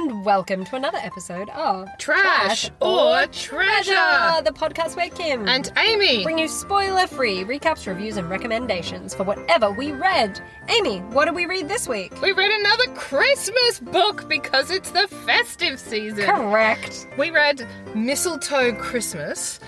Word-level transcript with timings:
and 0.00 0.24
welcome 0.24 0.64
to 0.64 0.76
another 0.76 0.96
episode 1.02 1.50
of 1.50 1.86
Trash 1.98 2.70
or 2.80 3.26
Treasure. 3.26 3.92
the 4.42 4.50
podcast 4.50 4.96
where 4.96 5.10
Kim 5.10 5.46
And 5.46 5.70
Aimee. 5.76 6.22
bring 6.22 6.38
you 6.38 6.48
spoiler-free 6.48 7.44
recaps, 7.44 7.86
reviews, 7.86 8.16
and 8.16 8.30
recommendations 8.30 9.14
for 9.14 9.24
whatever 9.24 9.70
we 9.70 9.92
read. 9.92 10.40
Aimee, 10.70 11.00
what 11.12 11.26
did 11.26 11.34
we 11.34 11.44
read 11.44 11.68
this 11.68 11.86
week? 11.86 12.18
We 12.22 12.32
read 12.32 12.50
another 12.50 12.86
Christmas 12.94 13.78
book 13.80 14.26
because 14.26 14.70
it's 14.70 14.90
the 14.90 15.06
festive 15.26 15.78
season. 15.78 16.24
Correct. 16.24 17.06
We 17.18 17.30
read 17.30 17.66
Mistletoe 17.94 18.72
Christmas, 18.76 19.60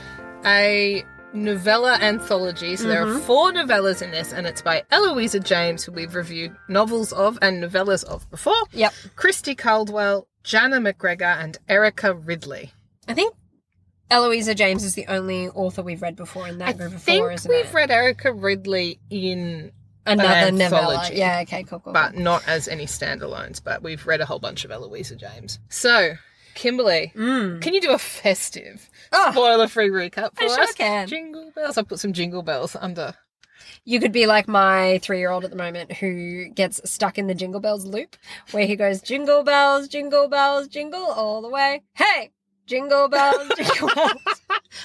a 0.47 1.05
novella 1.33 1.99
anthology. 2.01 2.77
So 2.77 2.89
there 2.89 3.03
are 3.03 3.07
mm-hmm. 3.07 3.21
four 3.21 3.53
novellas 3.53 4.03
in 4.03 4.11
this, 4.11 4.33
and 4.33 4.47
it's 4.47 4.63
by 4.63 4.83
Eloisa 4.91 5.41
James, 5.41 5.85
who 5.85 5.93
we've 5.93 6.15
reviewed 6.15 6.55
novels 6.69 7.13
of 7.13 7.39
and 7.43 7.63
novellas 7.63 8.05
of 8.05 8.29
before. 8.31 8.55
Yep. 8.73 8.93
Christi 9.17 9.55
Caldwell, 9.55 10.27
Janna 10.45 10.81
MacGregor, 10.83 11.25
and 11.25 11.59
Erica 11.69 12.15
Ridley. 12.15 12.73
I 13.09 13.15
think 13.15 13.35
Eloisa 14.11 14.55
James 14.55 14.85
is 14.85 14.95
the 14.95 15.07
only 15.09 15.49
author 15.49 15.83
we've 15.83 16.03
read 16.03 16.17
before 16.17 16.47
in 16.47 16.59
that 16.59 16.69
I 16.69 16.73
group 16.73 16.95
of 16.95 17.03
think 17.03 17.23
four, 17.23 17.33
isn't 17.33 17.51
we've 17.51 17.67
it? 17.67 17.75
read 17.75 17.91
Erica 17.91 18.33
Ridley 18.33 19.01
in, 19.11 19.73
Another 20.05 20.29
an 20.29 20.59
novella. 20.59 21.09
Yeah, 21.13 21.41
okay, 21.43 21.63
cool, 21.63 21.79
cool. 21.79 21.93
but 21.93 22.13
cool. 22.13 22.23
not 22.23 22.47
as 22.49 22.69
any 22.69 22.87
standalones. 22.87 23.63
But 23.63 23.83
we've 23.83 24.07
read 24.07 24.21
a 24.21 24.27
whole 24.27 24.41
bunch 24.41 24.65
of 24.65 24.71
Eloisa 24.71 25.17
James. 25.17 25.61
So, 25.69 26.15
Kimberly, 26.55 27.13
Mm. 27.17 27.61
can 27.63 27.75
you 27.75 27.81
do 27.81 27.93
a 27.93 27.99
festive 27.99 28.89
Oh, 29.13 29.31
spoiler-free 29.33 29.91
recap 29.91 30.37
for 30.37 30.45
I 30.45 30.49
sure 30.49 30.61
us? 30.63 30.75
can. 30.75 31.07
Jingle 31.09 31.51
bells. 31.55 31.77
I 31.79 31.83
put 31.83 31.99
some 31.99 32.13
jingle 32.13 32.43
bells 32.43 32.77
under. 32.81 33.15
you 33.85 33.99
could 34.01 34.13
be 34.13 34.27
like 34.27 34.47
my 34.49 34.99
three-year-old 35.03 35.45
at 35.45 35.51
the 35.51 35.57
moment 35.57 35.93
who 35.93 36.49
gets 36.51 36.81
stuck 36.89 37.19
in 37.19 37.27
the 37.27 37.35
Jingle 37.35 37.61
Bells 37.61 37.85
loop, 37.85 38.17
where 38.53 38.67
he 38.67 38.77
goes 38.77 39.01
Jingle 39.01 39.43
Bells, 39.43 39.89
Jingle 39.89 40.29
Bells, 40.29 40.69
Jingle 40.69 41.05
all 41.05 41.43
the 41.43 41.49
way. 41.49 41.83
Hey, 41.95 42.31
Jingle 42.67 43.09
Bells, 43.09 43.51
Jingle 43.57 43.89
Bells. 43.95 44.13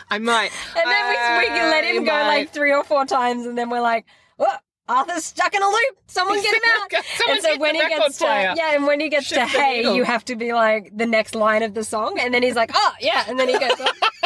I 0.09 0.17
might. 0.17 0.50
And 0.75 0.89
then 0.89 1.09
we, 1.09 1.53
we 1.53 1.59
let 1.69 1.84
him 1.86 2.03
go 2.06 2.11
I 2.11 2.28
like 2.28 2.50
three 2.52 2.72
or 2.73 2.84
four 2.84 3.06
times, 3.06 3.45
and 3.45 3.58
then 3.58 3.69
we're 3.69 3.81
like, 3.81 4.06
oh, 4.39 4.58
Oh, 4.89 4.95
Arthur's 4.95 5.25
stuck 5.25 5.53
in 5.53 5.61
a 5.61 5.67
loop. 5.67 5.97
Someone 6.07 6.41
get 6.41 6.55
him 6.55 6.61
out. 6.81 7.05
Someone 7.17 7.35
and 7.38 7.43
so 7.43 7.57
when 7.57 7.75
the 7.75 7.83
he 7.83 7.89
gets 7.89 8.17
to 8.17 8.23
player. 8.25 8.53
yeah, 8.55 8.75
and 8.75 8.85
when 8.88 8.99
he 8.99 9.09
gets 9.09 9.27
Shift 9.27 9.52
to 9.52 9.59
hey, 9.59 9.94
you 9.95 10.03
have 10.03 10.23
to 10.25 10.35
be 10.35 10.53
like 10.53 10.95
the 10.95 11.05
next 11.05 11.35
line 11.35 11.63
of 11.63 11.73
the 11.73 11.83
song, 11.83 12.17
and 12.19 12.33
then 12.33 12.41
he's 12.44 12.55
like, 12.55 12.71
oh 12.73 12.94
yeah, 13.02 13.25
and 13.27 13.38
then 13.39 13.49
he 13.49 13.57
goes. 13.59 13.71
Oh. 13.79 13.91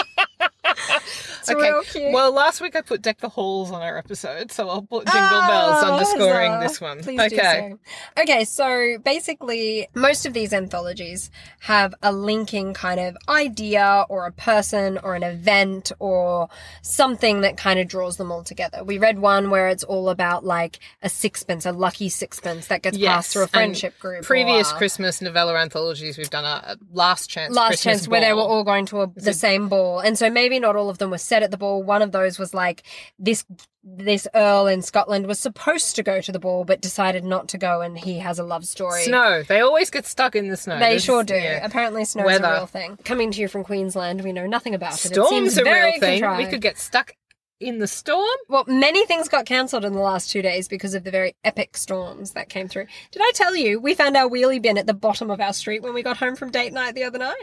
cute. 1.84 2.14
Well, 2.14 2.32
last 2.34 2.62
week 2.62 2.76
I 2.76 2.82
put 2.82 3.02
Deck 3.02 3.20
the 3.20 3.30
Halls 3.30 3.72
on 3.72 3.82
our 3.82 3.98
episode, 3.98 4.52
so 4.52 4.70
I'll 4.70 4.82
put 4.82 5.06
Jingle 5.06 5.22
Oh, 5.32 5.48
Bells 5.48 5.84
underscoring 5.84 6.52
huzzah. 6.52 6.68
this 6.68 6.82
one. 6.82 7.00
Please 7.02 7.20
okay. 7.20 7.70
do 7.72 7.80
so. 8.16 8.22
Okay, 8.24 8.46
so 8.46 8.98
basically, 9.04 9.88
most 9.96 10.26
of 10.26 10.34
these 10.34 10.54
anthologies 10.54 11.32
have 11.62 11.94
a 12.02 12.12
linking 12.12 12.74
kind 12.74 13.00
of 13.00 13.18
idea 13.30 14.06
or 14.10 14.26
a 14.26 14.32
person 14.32 14.98
or 15.04 15.16
an 15.16 15.24
event 15.24 15.92
or 16.00 16.50
something 16.82 17.42
that 17.42 17.58
kind 17.58 17.80
of 17.80 17.88
draws 17.88 18.18
them 18.18 18.32
all 18.32 18.44
together. 18.44 18.84
We 18.84 18.98
read 18.98 19.20
one 19.20 19.50
where 19.50 19.68
it's 19.70 19.84
all 19.84 20.10
about 20.10 20.44
like 20.44 20.80
a 21.02 21.10
sixpence, 21.10 21.66
a 21.66 21.72
lucky 21.72 22.10
sixpence 22.10 22.68
that 22.68 22.82
gets 22.82 22.98
Yes, 22.98 23.12
passed 23.16 23.34
through 23.34 23.44
a 23.44 23.48
friendship 23.48 23.98
group. 24.00 24.24
Previous 24.24 24.72
or- 24.72 24.78
Christmas 24.78 25.22
novella 25.22 25.56
anthologies, 25.56 26.18
we've 26.18 26.30
done 26.30 26.46
a, 26.46 26.78
Last 26.94 27.30
Chance 27.30 27.56
last 27.56 27.68
Christmas 27.70 27.84
chance 28.02 28.08
where 28.08 28.22
they 28.22 28.34
were 28.34 28.42
all 28.42 28.64
going 28.64 28.86
to 28.88 29.02
a, 29.02 29.08
the 29.16 29.34
same 29.34 29.70
ball 29.70 30.00
and 30.00 30.18
so 30.18 30.30
maybe 30.30 30.60
not 30.60 30.76
all 30.76 30.90
of 30.90 30.98
them 30.98 31.10
were 31.12 31.18
set 31.18 31.41
at 31.44 31.52
the 31.52 31.58
ball 31.58 31.82
one 31.84 32.02
of 32.02 32.12
those 32.12 32.38
was 32.40 32.54
like 32.54 32.84
this 33.20 33.46
this 33.84 34.28
earl 34.36 34.68
in 34.68 34.82
scotland 34.82 35.26
was 35.28 35.40
supposed 35.40 35.96
to 35.96 36.04
go 36.04 36.22
to 36.22 36.32
the 36.32 36.40
ball 36.40 36.64
but 36.64 36.82
decided 36.82 37.24
not 37.24 37.48
to 37.48 37.58
go 37.58 37.82
and 37.82 37.98
he 37.98 38.20
has 38.20 38.38
a 38.40 38.44
love 38.44 38.66
story 38.66 39.04
Snow. 39.04 39.44
They 39.48 39.62
always 39.62 39.90
get 39.90 40.06
stuck 40.06 40.36
in 40.36 40.50
the 40.50 40.58
snow. 40.58 40.76
they 40.76 40.90
There's- 40.90 41.04
sure 41.04 41.24
do. 41.24 41.36
yeah. 41.36 41.66
Apparently, 41.66 42.06
snow 42.06 42.24
is 42.24 42.40
Weather. 42.40 42.46
a 42.46 42.54
real 42.58 42.66
thing. 42.68 42.98
Coming 43.04 43.32
to 43.32 43.42
you 43.42 43.48
from 43.48 43.64
Queensland, 43.64 44.24
we 44.24 44.32
know 44.34 44.46
nothing 44.48 44.76
about 44.76 44.94
it. 44.94 45.06
it 45.06 45.14
Storms 45.14 45.30
seems 45.30 45.58
a 45.58 45.64
very 45.64 45.92
real 45.92 46.00
thing. 46.00 46.20
contrived. 46.22 46.44
We 46.46 46.50
could 46.50 46.62
get 46.62 46.78
stuck 46.78 47.14
in 47.60 47.78
the 47.80 47.88
storm. 47.88 48.26
Well, 48.50 48.64
many 48.68 49.06
things 49.06 49.30
got 49.30 49.46
cancelled 49.46 49.86
in 49.86 49.94
the 49.94 50.00
last 50.00 50.32
two 50.32 50.42
days 50.42 50.68
because 50.68 50.94
of 50.96 51.04
the 51.04 51.12
very 51.12 51.36
epic 51.44 51.78
storms 51.78 52.32
that 52.32 52.50
came 52.50 52.68
through. 52.68 52.88
Did 53.12 53.22
I 53.24 53.32
tell 53.36 53.56
you 53.56 53.80
we 53.80 53.94
found 53.94 54.18
our 54.18 54.28
wheelie 54.30 54.62
bin 54.62 54.78
at 54.80 54.88
the 54.88 54.94
bottom 54.96 55.30
of 55.30 55.40
our 55.40 55.54
street 55.54 55.82
when 55.84 55.94
we 55.94 56.02
got 56.04 56.18
home 56.18 56.36
from 56.36 56.50
date 56.52 56.74
night 56.74 56.96
the 56.96 57.04
other 57.04 57.20
night 57.20 57.36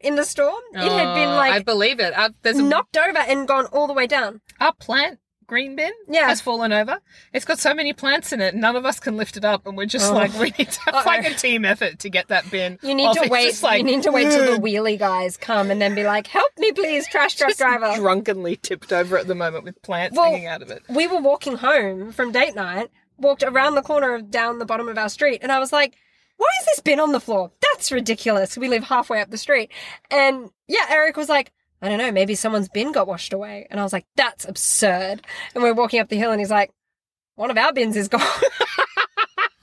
in 0.00 0.16
the 0.16 0.24
storm? 0.24 0.60
It 0.72 0.78
had 0.92 1.14
been 1.14 1.28
like 1.30 1.52
I 1.52 1.58
believe 1.62 2.00
it. 2.00 2.12
Uh, 2.16 2.30
there's 2.42 2.58
a, 2.58 2.62
knocked 2.62 2.96
over 2.96 3.18
and 3.18 3.46
gone 3.46 3.66
all 3.66 3.86
the 3.86 3.92
way 3.94 4.06
down. 4.06 4.40
our 4.60 4.72
plant 4.74 5.18
green 5.46 5.74
bin 5.74 5.90
Yeah. 6.08 6.28
has 6.28 6.40
fallen 6.40 6.72
over. 6.72 7.00
It's 7.32 7.44
got 7.44 7.58
so 7.58 7.74
many 7.74 7.92
plants 7.92 8.32
in 8.32 8.40
it, 8.40 8.54
none 8.54 8.76
of 8.76 8.86
us 8.86 9.00
can 9.00 9.16
lift 9.16 9.36
it 9.36 9.44
up, 9.44 9.66
and 9.66 9.76
we're 9.76 9.84
just 9.84 10.12
Oh. 10.12 10.14
like, 10.14 10.32
we 10.34 10.52
need 10.56 10.70
to 10.70 10.80
have 10.86 11.04
like 11.04 11.26
a 11.26 11.34
team 11.34 11.64
effort 11.64 11.98
to 11.98 12.08
get 12.08 12.28
that 12.28 12.48
bin. 12.52 12.78
You 12.84 12.94
need 12.94 13.06
off. 13.06 13.16
to 13.16 13.22
It's 13.22 13.30
wait. 13.30 13.46
just 13.50 13.62
like, 13.64 13.78
you 13.78 13.84
need 13.84 14.04
to 14.04 14.12
wait 14.12 14.30
till 14.30 14.54
the 14.54 14.60
wheelie 14.62 14.96
guys 14.96 15.36
come 15.36 15.72
and 15.72 15.82
then 15.82 15.96
be 15.96 16.04
like, 16.04 16.28
"Help 16.28 16.52
me, 16.56 16.70
please, 16.70 17.08
trash 17.08 17.34
truck 17.34 17.56
driver." 17.56 17.92
drunkenly 17.96 18.56
tipped 18.62 18.92
over 18.92 19.18
at 19.18 19.26
the 19.26 19.34
moment 19.34 19.64
with 19.64 19.82
plants 19.82 20.16
Well, 20.16 20.30
hanging 20.30 20.46
out 20.46 20.62
of 20.62 20.70
it. 20.70 20.84
we 20.88 21.08
were 21.08 21.20
walking 21.20 21.56
home 21.56 22.12
from 22.12 22.30
date 22.30 22.54
night, 22.54 22.88
walked 23.18 23.42
around 23.42 23.74
the 23.74 23.82
corner 23.82 24.14
of 24.14 24.30
down 24.30 24.60
the 24.60 24.64
bottom 24.64 24.86
of 24.88 24.96
our 24.98 25.08
street, 25.08 25.40
and 25.42 25.50
I 25.50 25.58
was 25.58 25.72
like, 25.72 25.96
why 26.40 26.48
is 26.60 26.66
this 26.66 26.80
bin 26.80 26.98
on 27.00 27.12
the 27.12 27.20
floor? 27.20 27.50
That's 27.60 27.92
ridiculous. 27.92 28.56
We 28.56 28.68
live 28.68 28.84
halfway 28.84 29.20
up 29.20 29.30
the 29.30 29.36
street. 29.36 29.70
And 30.10 30.50
yeah, 30.68 30.86
Eric 30.88 31.18
was 31.18 31.28
like, 31.28 31.52
I 31.82 31.88
don't 31.90 31.98
know, 31.98 32.10
maybe 32.10 32.34
someone's 32.34 32.70
bin 32.70 32.92
got 32.92 33.06
washed 33.06 33.34
away. 33.34 33.66
And 33.70 33.78
I 33.78 33.82
was 33.82 33.92
like, 33.92 34.06
that's 34.16 34.46
absurd. 34.48 35.20
And 35.54 35.62
we're 35.62 35.74
walking 35.74 36.00
up 36.00 36.08
the 36.08 36.16
hill 36.16 36.30
and 36.32 36.40
he's 36.40 36.50
like, 36.50 36.70
one 37.34 37.50
of 37.50 37.58
our 37.58 37.74
bins 37.74 37.94
is 37.94 38.08
gone. 38.08 38.20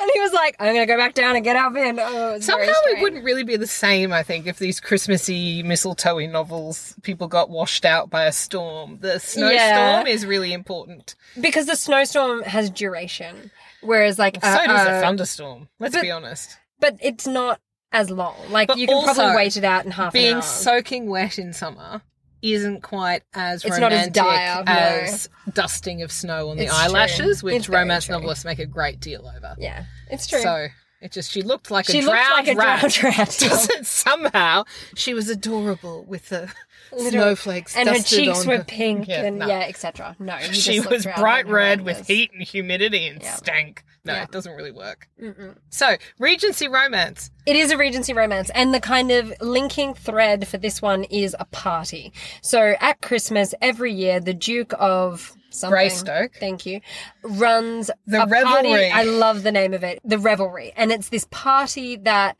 and 0.00 0.10
he 0.14 0.20
was 0.20 0.32
like, 0.34 0.56
I'm 0.58 0.74
going 0.74 0.86
to 0.86 0.92
go 0.92 0.98
back 0.98 1.14
down 1.14 1.34
and 1.36 1.44
get 1.44 1.56
our 1.56 1.70
bin. 1.70 1.98
Oh, 1.98 2.30
it 2.30 2.32
was 2.38 2.46
very 2.46 2.66
Somehow 2.66 2.80
it 2.86 3.02
wouldn't 3.02 3.24
really 3.24 3.44
be 3.44 3.56
the 3.56 3.66
same, 3.66 4.12
I 4.12 4.22
think, 4.22 4.46
if 4.46 4.58
these 4.58 4.80
Christmassy 4.80 5.62
mistletoe 5.62 6.26
novels 6.26 6.94
people 7.02 7.26
got 7.28 7.48
washed 7.50 7.84
out 7.86 8.08
by 8.10 8.24
a 8.24 8.32
storm. 8.32 8.98
The 9.00 9.18
snowstorm 9.18 9.52
Yeah. 9.52 10.04
is 10.06 10.24
really 10.26 10.52
important. 10.52 11.14
Because 11.40 11.66
the 11.66 11.76
snowstorm 11.76 12.42
has 12.42 12.70
duration. 12.70 13.50
Whereas 13.82 14.18
like, 14.18 14.36
So 14.42 14.48
uh, 14.48 14.66
does 14.66 14.86
uh, 14.88 14.90
a 14.90 15.00
thunderstorm. 15.00 15.68
Let's 15.78 15.94
but- 15.94 16.02
be 16.02 16.10
honest. 16.10 16.58
but 16.78 16.96
it's 17.00 17.26
not 17.26 17.60
as 17.92 18.10
long. 18.10 18.36
Like 18.50 18.68
But 18.68 18.78
you 18.78 18.86
can 18.86 19.02
probably 19.02 19.34
wait 19.36 19.56
it 19.56 19.64
out 19.64 19.84
in 19.84 19.90
half 19.90 20.14
an 20.14 20.20
hour. 20.20 20.24
Being 20.32 20.42
soaking 20.42 21.08
wet 21.08 21.38
in 21.38 21.52
summer 21.52 22.02
isn't 22.42 22.82
quite 22.82 23.22
as 23.34 23.64
It's 23.64 23.78
not 23.78 23.92
as 23.92 24.06
romantic 24.06 24.12
dire, 24.14 24.64
no. 24.64 24.72
as 24.72 25.28
dusting 25.52 26.02
of 26.02 26.10
snow 26.12 26.48
on 26.50 26.56
the 26.56 26.64
It's 26.64 26.72
true. 26.74 26.84
eyelashes, 26.84 27.42
which 27.42 27.68
romance 27.68 28.06
true. 28.06 28.14
novelists 28.14 28.44
make 28.44 28.58
a 28.58 28.66
great 28.66 29.00
deal 29.00 29.26
over. 29.36 29.54
yeah, 29.58 29.84
it's 30.10 30.26
true. 30.26 30.40
So 30.40 30.68
it 31.00 31.12
just 31.12 31.30
she 31.30 31.42
looked 31.42 31.70
like 31.70 31.86
she 31.86 32.00
a 32.00 32.02
looked 32.02 32.16
drowned 32.16 32.46
like 32.46 32.56
a 32.56 32.58
rat. 32.58 32.90
drowned 32.92 33.18
rat. 33.18 33.36
Doesn't 33.40 33.86
somehow 33.86 34.64
she 34.94 35.14
was 35.14 35.28
adorable 35.28 36.04
with 36.04 36.28
the 36.28 36.52
Little- 36.92 37.10
snowflakes 37.10 37.76
and 37.76 37.88
her 37.88 37.98
cheeks 38.02 38.40
on 38.40 38.46
were 38.48 38.56
her- 38.58 38.64
pink 38.64 39.08
Yeah, 39.08 39.24
and 39.24 39.38
no. 39.38 39.46
yeah, 39.46 39.60
etc. 39.68 40.16
No, 40.18 40.38
she 40.38 40.80
was 40.80 41.06
bright 41.16 41.46
red 41.46 41.82
with 41.82 42.06
heat 42.06 42.30
and 42.32 42.42
humidity 42.42 43.06
and 43.06 43.22
Yeah. 43.22 43.34
stank. 43.34 43.84
No, 44.04 44.14
Yeah. 44.14 44.22
it 44.24 44.30
doesn't 44.30 44.54
really 44.56 44.72
work. 44.72 45.08
Mm-mm. 45.22 45.56
So, 45.68 45.96
Regency 46.18 46.68
romance. 46.68 47.30
It 47.44 47.54
is 47.54 47.70
a 47.70 47.76
Regency 47.76 48.14
romance, 48.14 48.50
and 48.54 48.72
the 48.72 48.80
kind 48.80 49.10
of 49.10 49.32
linking 49.42 49.92
thread 49.92 50.48
for 50.48 50.56
this 50.56 50.80
one 50.80 51.04
is 51.04 51.36
a 51.38 51.44
party. 51.44 52.12
So 52.40 52.76
at 52.80 53.02
Christmas 53.02 53.54
every 53.60 53.92
year, 53.92 54.18
the 54.18 54.32
Duke 54.32 54.72
of 54.78 55.36
something, 55.50 55.70
Greystoke. 55.70 56.36
thank 56.38 56.66
you, 56.66 56.80
runs 57.22 57.90
The 58.06 58.22
a 58.22 58.26
party. 58.26 58.32
revelry. 58.70 58.90
I 58.90 59.02
love 59.02 59.42
the 59.42 59.52
name 59.52 59.74
of 59.74 59.82
it, 59.84 60.00
the 60.04 60.18
revelry, 60.18 60.72
and 60.76 60.90
it's 60.92 61.08
this 61.08 61.26
party 61.30 61.96
that. 61.96 62.36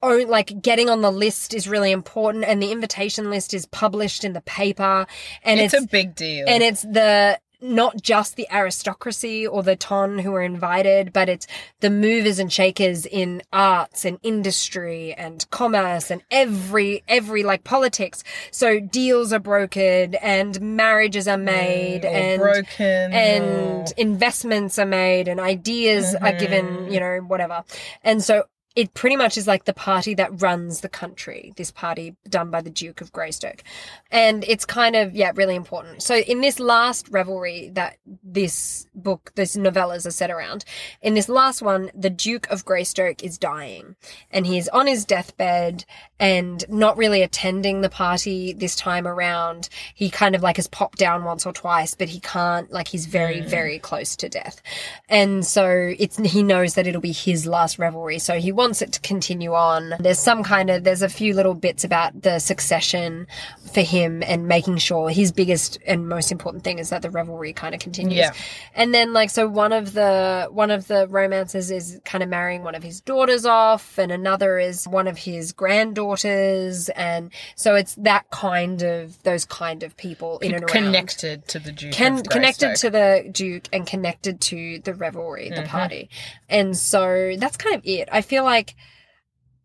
Oh, 0.00 0.18
like 0.28 0.62
getting 0.62 0.88
on 0.88 1.00
the 1.02 1.10
list 1.10 1.52
is 1.52 1.66
really 1.68 1.90
important, 1.90 2.44
and 2.44 2.62
the 2.62 2.70
invitation 2.70 3.30
list 3.30 3.52
is 3.52 3.66
published 3.66 4.22
in 4.22 4.32
the 4.32 4.40
paper, 4.42 5.08
and 5.42 5.58
it's, 5.58 5.74
it's, 5.74 5.84
a 5.84 5.88
big 5.88 6.14
deal. 6.14 6.46
and 6.48 6.62
it's 6.62 6.82
the 6.82 7.40
not 7.60 8.00
just 8.02 8.36
the 8.36 8.46
aristocracy 8.52 9.46
or 9.46 9.62
the 9.62 9.76
ton 9.76 10.18
who 10.20 10.34
are 10.34 10.42
invited, 10.42 11.12
but 11.12 11.28
it's 11.28 11.46
the 11.80 11.90
movers 11.90 12.38
and 12.38 12.52
shakers 12.52 13.04
in 13.06 13.42
arts 13.52 14.04
and 14.04 14.18
industry 14.22 15.12
and 15.14 15.48
commerce 15.50 16.10
and 16.10 16.22
every 16.30 17.02
every 17.08 17.42
like 17.42 17.64
politics. 17.64 18.22
So 18.50 18.78
deals 18.80 19.32
are 19.32 19.40
brokered 19.40 20.16
and 20.22 20.60
marriages 20.60 21.26
are 21.26 21.36
made 21.38 22.02
Mm, 22.02 22.12
and 22.12 22.40
broken 22.40 23.12
and 23.12 23.88
or- 23.88 23.92
investments 23.96 24.78
are 24.78 24.86
made 24.86 25.28
and 25.28 25.40
ideas 25.40 26.14
are 26.14 26.32
given, 26.32 26.64
Mhm. 26.66 26.92
you 26.92 27.00
know, 27.00 27.18
whatever. 27.26 27.64
And 28.04 28.22
so 28.22 28.44
it 28.78 28.94
pretty 28.94 29.16
much 29.16 29.36
is 29.36 29.48
like 29.48 29.64
the 29.64 29.74
party 29.74 30.14
that 30.14 30.40
runs 30.40 30.82
the 30.82 30.88
country, 30.88 31.52
this 31.56 31.72
party 31.72 32.14
done 32.28 32.48
by 32.48 32.60
the 32.60 32.70
Duke 32.70 33.00
of 33.00 33.10
Greystoke. 33.10 33.64
And 34.08 34.44
it's 34.46 34.64
kind 34.64 34.94
of, 34.94 35.16
yeah, 35.16 35.32
really 35.34 35.56
important. 35.56 36.00
So 36.00 36.18
in 36.18 36.42
this 36.42 36.60
last 36.60 37.08
revelry 37.08 37.70
that 37.70 37.96
this 38.22 38.86
book, 38.94 39.32
this 39.34 39.56
novellas 39.56 40.06
are 40.06 40.12
set 40.12 40.30
around, 40.30 40.64
in 41.02 41.14
this 41.14 41.28
last 41.28 41.60
one, 41.60 41.90
the 41.92 42.08
Duke 42.08 42.48
of 42.50 42.64
Greystoke 42.64 43.24
is 43.24 43.36
dying 43.36 43.96
and 44.30 44.46
he's 44.46 44.68
on 44.68 44.86
his 44.86 45.04
deathbed 45.04 45.84
and 46.20 46.64
not 46.68 46.96
really 46.96 47.22
attending 47.22 47.80
the 47.80 47.90
party 47.90 48.52
this 48.52 48.76
time 48.76 49.08
around. 49.08 49.68
He 49.92 50.08
kind 50.08 50.36
of 50.36 50.42
like 50.44 50.54
has 50.54 50.68
popped 50.68 50.98
down 50.98 51.24
once 51.24 51.44
or 51.44 51.52
twice, 51.52 51.96
but 51.96 52.10
he 52.10 52.20
can't, 52.20 52.70
like 52.70 52.86
he's 52.86 53.06
very, 53.06 53.40
mm. 53.40 53.48
very 53.48 53.80
close 53.80 54.14
to 54.14 54.28
death. 54.28 54.62
And 55.08 55.44
so 55.44 55.94
it's, 55.98 56.16
he 56.16 56.44
knows 56.44 56.74
that 56.74 56.86
it'll 56.86 57.00
be 57.00 57.10
his 57.10 57.44
last 57.44 57.80
revelry. 57.80 58.20
So 58.20 58.34
he 58.34 58.52
wants 58.52 58.67
wants 58.68 58.82
it 58.82 58.92
to 58.92 59.00
continue 59.00 59.54
on. 59.54 59.94
There's 59.98 60.18
some 60.18 60.44
kind 60.44 60.68
of 60.68 60.84
there's 60.84 61.00
a 61.00 61.08
few 61.08 61.32
little 61.32 61.54
bits 61.54 61.84
about 61.84 62.20
the 62.22 62.38
succession 62.38 63.26
for 63.72 63.80
him 63.80 64.22
and 64.22 64.46
making 64.46 64.76
sure 64.76 65.08
his 65.08 65.32
biggest 65.32 65.78
and 65.86 66.06
most 66.06 66.30
important 66.30 66.64
thing 66.64 66.78
is 66.78 66.90
that 66.90 67.00
the 67.00 67.08
revelry 67.10 67.54
kind 67.54 67.74
of 67.74 67.80
continues. 67.80 68.18
Yeah. 68.18 68.32
And 68.74 68.92
then 68.92 69.14
like 69.14 69.30
so 69.30 69.48
one 69.48 69.72
of 69.72 69.94
the 69.94 70.48
one 70.50 70.70
of 70.70 70.86
the 70.86 71.08
romances 71.08 71.70
is 71.70 71.98
kind 72.04 72.22
of 72.22 72.28
marrying 72.28 72.62
one 72.62 72.74
of 72.74 72.82
his 72.82 73.00
daughters 73.00 73.46
off 73.46 73.98
and 73.98 74.12
another 74.12 74.58
is 74.58 74.86
one 74.86 75.08
of 75.08 75.16
his 75.16 75.52
granddaughters 75.52 76.90
and 76.90 77.32
so 77.56 77.74
it's 77.74 77.94
that 77.94 78.28
kind 78.30 78.82
of 78.82 79.22
those 79.22 79.46
kind 79.46 79.82
of 79.82 79.96
people 79.96 80.38
in 80.40 80.52
and 80.54 80.64
around 80.64 80.68
Connected 80.88 81.48
to 81.48 81.58
the 81.58 81.72
Duke. 81.72 81.98
Of 81.98 82.24
connected 82.24 82.76
to 82.76 82.90
the 82.90 83.28
Duke 83.32 83.68
and 83.72 83.86
connected 83.86 84.40
to 84.42 84.80
the 84.80 84.92
revelry, 84.92 85.48
Mm-hmm. 85.48 85.62
the 85.62 85.68
party. 85.68 86.10
And 86.48 86.76
so 86.76 87.34
that's 87.38 87.56
kind 87.56 87.74
of 87.76 87.82
it. 87.84 88.08
I 88.12 88.20
feel 88.22 88.44
like 88.48 88.74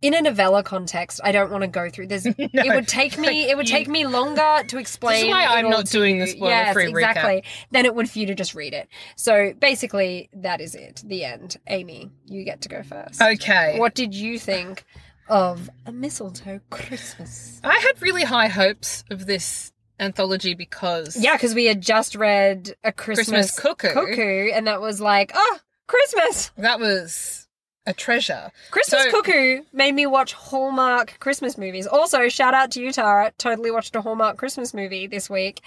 in 0.01 0.13
a 0.13 0.21
novella 0.21 0.63
context, 0.63 1.21
I 1.23 1.31
don't 1.31 1.49
want 1.49 1.61
to 1.61 1.67
go 1.69 1.89
through 1.89 2.07
this. 2.07 2.25
it 2.37 2.75
would 2.75 2.87
take 2.89 3.17
me 3.17 3.49
it 3.49 3.55
would 3.55 3.69
you- 3.69 3.75
take 3.77 3.87
me 3.87 4.05
longer 4.05 4.63
to 4.67 4.77
explain. 4.77 5.29
why 5.29 5.45
I'm 5.45 5.69
not 5.69 5.85
doing 5.85 6.19
the 6.19 6.27
spoiler-free 6.27 6.83
yes, 6.83 6.93
recap. 6.93 7.09
exactly. 7.09 7.43
Than 7.71 7.85
it 7.85 7.95
would 7.95 8.09
for 8.09 8.19
you 8.19 8.25
to 8.27 8.35
just 8.35 8.53
read 8.53 8.73
it. 8.73 8.89
So 9.15 9.53
basically, 9.57 10.29
that 10.33 10.59
is 10.59 10.75
it. 10.75 11.01
The 11.05 11.23
end. 11.23 11.57
Aimee, 11.67 12.11
you 12.25 12.43
get 12.43 12.61
to 12.61 12.69
go 12.69 12.83
first. 12.83 13.21
Okay. 13.21 13.79
What 13.79 13.95
did 13.95 14.13
you 14.13 14.37
think 14.37 14.83
of 15.29 15.69
a 15.85 15.91
mistletoe 15.93 16.59
Christmas? 16.69 17.61
I 17.63 17.75
had 17.79 18.01
really 18.01 18.23
high 18.23 18.49
hopes 18.49 19.05
of 19.09 19.25
this 19.25 19.71
anthology 20.01 20.53
because 20.53 21.15
Yeah, 21.15 21.37
because 21.37 21.55
we 21.55 21.63
had 21.65 21.79
just 21.79 22.15
read 22.15 22.75
a 22.83 22.91
Christmas, 22.91 23.57
Christmas 23.57 23.59
Cuckoo. 23.95 24.49
and 24.51 24.67
that 24.67 24.81
was 24.81 24.99
like, 24.99 25.31
oh, 25.33 25.59
Christmas. 25.87 26.51
that 26.57 26.81
was 26.81 27.42
a 27.85 27.93
treasure. 27.93 28.51
Christmas 28.71 29.03
So- 29.03 29.11
Cuckoo 29.11 29.63
made 29.73 29.93
me 29.93 30.05
watch 30.05 30.33
Hallmark 30.33 31.19
Christmas 31.19 31.57
movies. 31.57 31.85
Also, 31.87 32.29
shout 32.29 32.53
out 32.53 32.71
to 32.71 32.81
you, 32.81 32.91
Tara. 32.91 33.31
Totally 33.37 33.71
watched 33.71 33.95
a 33.95 34.01
Hallmark 34.01 34.37
Christmas 34.37 34.73
movie 34.73 35.07
this 35.07 35.29
week. 35.29 35.61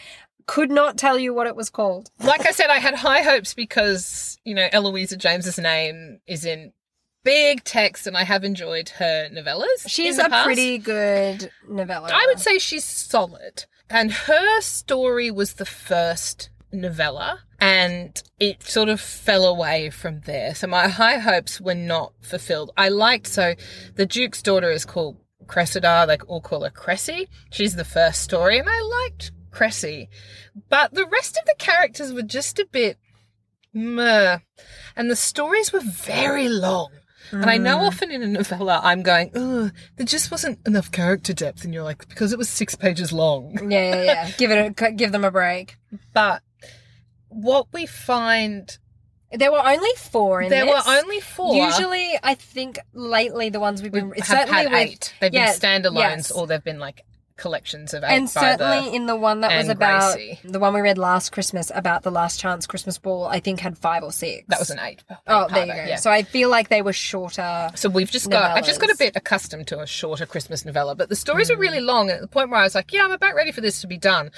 Could 0.47 0.71
not 0.71 0.97
tell 0.97 1.19
you 1.19 1.35
what 1.35 1.47
it 1.47 1.57
was 1.57 1.71
called. 1.71 2.11
Like 2.21 2.47
I 2.47 2.53
said, 2.53 2.71
I 2.71 2.79
had 2.79 2.95
high 2.95 3.23
hopes 3.23 3.53
because, 3.53 4.39
you 4.45 4.55
know, 4.55 4.69
Eloisa 4.73 5.17
James's 5.17 5.59
name 5.59 6.21
is 6.27 6.45
in 6.45 6.73
big 7.25 7.65
text 7.65 8.07
and 8.07 8.17
I 8.17 8.23
have 8.23 8.45
enjoyed 8.45 8.91
her 8.91 9.29
novellas. 9.33 9.89
She's 9.89 10.19
a 10.19 10.29
past. 10.29 10.47
pretty 10.47 10.79
good 10.79 11.51
novella. 11.69 12.11
I 12.12 12.25
would 12.29 12.39
say 12.39 12.59
she's 12.59 12.85
solid. 12.85 13.65
And 13.91 14.12
her 14.12 14.61
story 14.61 15.31
was 15.33 15.55
the 15.55 15.67
first 15.67 16.51
novella 16.76 17.40
and 17.61 18.23
it 18.38 18.62
sort 18.62 18.88
of 18.88 19.00
fell 19.00 19.44
away 19.44 19.90
from 19.90 20.20
there. 20.20 20.55
So 20.55 20.67
my 20.67 20.88
high 20.88 21.19
hopes 21.19 21.61
were 21.61 21.75
not 21.75 22.12
fulfilled. 22.20 22.70
I 22.76 22.88
liked, 22.88 23.26
so 23.26 23.55
the 23.94 24.06
Duke's 24.06 24.43
daughter 24.43 24.70
is 24.70 24.84
called 24.84 25.17
Cressida, 25.46 26.05
they 26.06 26.19
all 26.26 26.40
call 26.40 26.64
her 26.64 26.70
Cressy. 26.70 27.28
She's 27.50 27.76
the 27.76 27.84
first 27.84 28.23
story 28.23 28.58
and 28.58 28.69
I 28.69 28.81
liked 28.81 29.32
Cressy. 29.50 30.08
But 30.69 30.94
the 30.94 31.06
rest 31.06 31.37
of 31.38 31.44
the 31.46 31.55
characters 31.58 32.12
were 32.12 32.23
just 32.23 32.58
a 32.58 32.67
bit 32.70 32.99
meh. 33.73 34.38
And 34.96 35.11
the 35.11 35.17
stories 35.17 35.73
were 35.73 35.81
very 35.81 36.49
long. 36.49 36.90
And 37.32 37.50
I 37.50 37.56
know 37.56 37.78
mm. 37.78 37.87
often 37.87 38.11
in 38.11 38.23
a 38.23 38.26
novella 38.28 38.81
I'm 38.82 39.02
going, 39.02 39.31
ugh, 39.34 39.73
there 39.96 40.06
just 40.06 40.31
wasn't 40.31 40.64
enough 40.67 40.93
character 40.93 41.32
depth. 41.32 41.64
And 41.64 41.75
you're 41.75 41.82
like, 41.82 42.08
because 42.08 42.32
it 42.32 42.38
was 42.38 42.49
six 42.49 42.75
pages 42.75 43.12
long. 43.12 43.70
Yeah, 43.70 43.94
yeah, 43.94 44.02
yeah. 44.02 44.31
give 44.38 44.50
it, 44.50 44.81
a, 44.81 44.93
give 44.96 45.12
them 45.12 45.25
a 45.25 45.31
break. 45.31 45.76
But 46.12 46.43
what 47.37 47.67
we 47.73 47.87
find, 47.87 48.79
There 49.31 49.53
were 49.53 49.65
only 49.65 49.91
four 49.97 50.43
in 50.43 50.50
there 50.50 50.65
this. 50.65 50.87
were 50.87 50.93
only 50.93 51.21
four. 51.21 51.55
Usually, 51.55 52.19
I 52.23 52.35
think 52.35 52.79
lately 52.94 53.50
the 53.50 53.61
ones 53.61 53.83
we've 53.83 53.93
been 53.93 54.11
we 54.11 54.19
have 54.19 54.27
certainly 54.27 54.65
had 54.65 54.73
eight. 54.73 55.15
They've 55.21 55.33
yeah, 55.33 55.53
been 55.53 55.61
standalones 55.61 55.94
yes. 55.94 56.31
or 56.31 56.47
they've 56.47 56.65
been 56.65 56.79
like 56.79 57.05
collections 57.37 57.93
of 57.93 58.03
eight. 58.03 58.17
and 58.17 58.31
certainly 58.31 58.88
the, 58.88 58.97
in 58.97 59.05
the 59.05 59.15
one 59.15 59.43
that 59.43 59.55
was 59.55 59.69
about 59.69 60.15
Gracie. 60.15 60.41
the 60.44 60.59
one 60.59 60.73
we 60.73 60.81
read 60.81 60.97
last 60.97 61.33
Christmas 61.33 61.71
about 61.75 62.03
the 62.03 62.11
last 62.11 62.41
chance 62.41 62.67
Christmas 62.67 62.97
ball, 62.99 63.27
I 63.27 63.41
think 63.41 63.61
had 63.61 63.77
five 63.77 64.03
or 64.03 64.12
six. 64.12 64.47
that 64.49 64.59
was 64.59 64.71
an 64.71 64.79
eight. 64.79 65.05
Oh, 65.27 65.47
there 65.53 65.67
you 65.67 65.73
go. 65.73 65.85
Yeah. 65.85 65.97
So 65.97 66.11
I 66.11 66.23
feel 66.23 66.49
like 66.49 66.69
they 66.69 66.81
were 66.81 66.94
shorter. 66.94 67.71
So 67.75 67.91
we've 67.91 68.11
just 68.11 68.31
got, 68.31 68.56
I've 68.56 68.65
just 68.65 68.81
got 68.81 68.91
a 68.91 68.97
bit 68.97 69.17
accustomed 69.17 69.67
to 69.69 69.81
a 69.81 69.87
shorter 69.87 70.25
Christmas 70.25 70.65
novella, 70.65 70.94
but 70.94 71.11
the 71.11 71.17
stories 71.17 71.50
are 71.50 71.59
really 71.59 71.81
mm. 71.81 71.87
long 71.87 72.09
at 72.09 72.23
the 72.23 72.29
point 72.29 72.50
where 72.50 72.61
I 72.61 72.62
was 72.62 72.75
like, 72.75 72.93
yeah, 72.93 73.05
I'm 73.05 73.12
about 73.12 73.35
ready 73.35 73.53
for 73.53 73.61
this 73.61 73.83
to 73.83 73.87
be 73.87 73.99
done. 73.99 74.31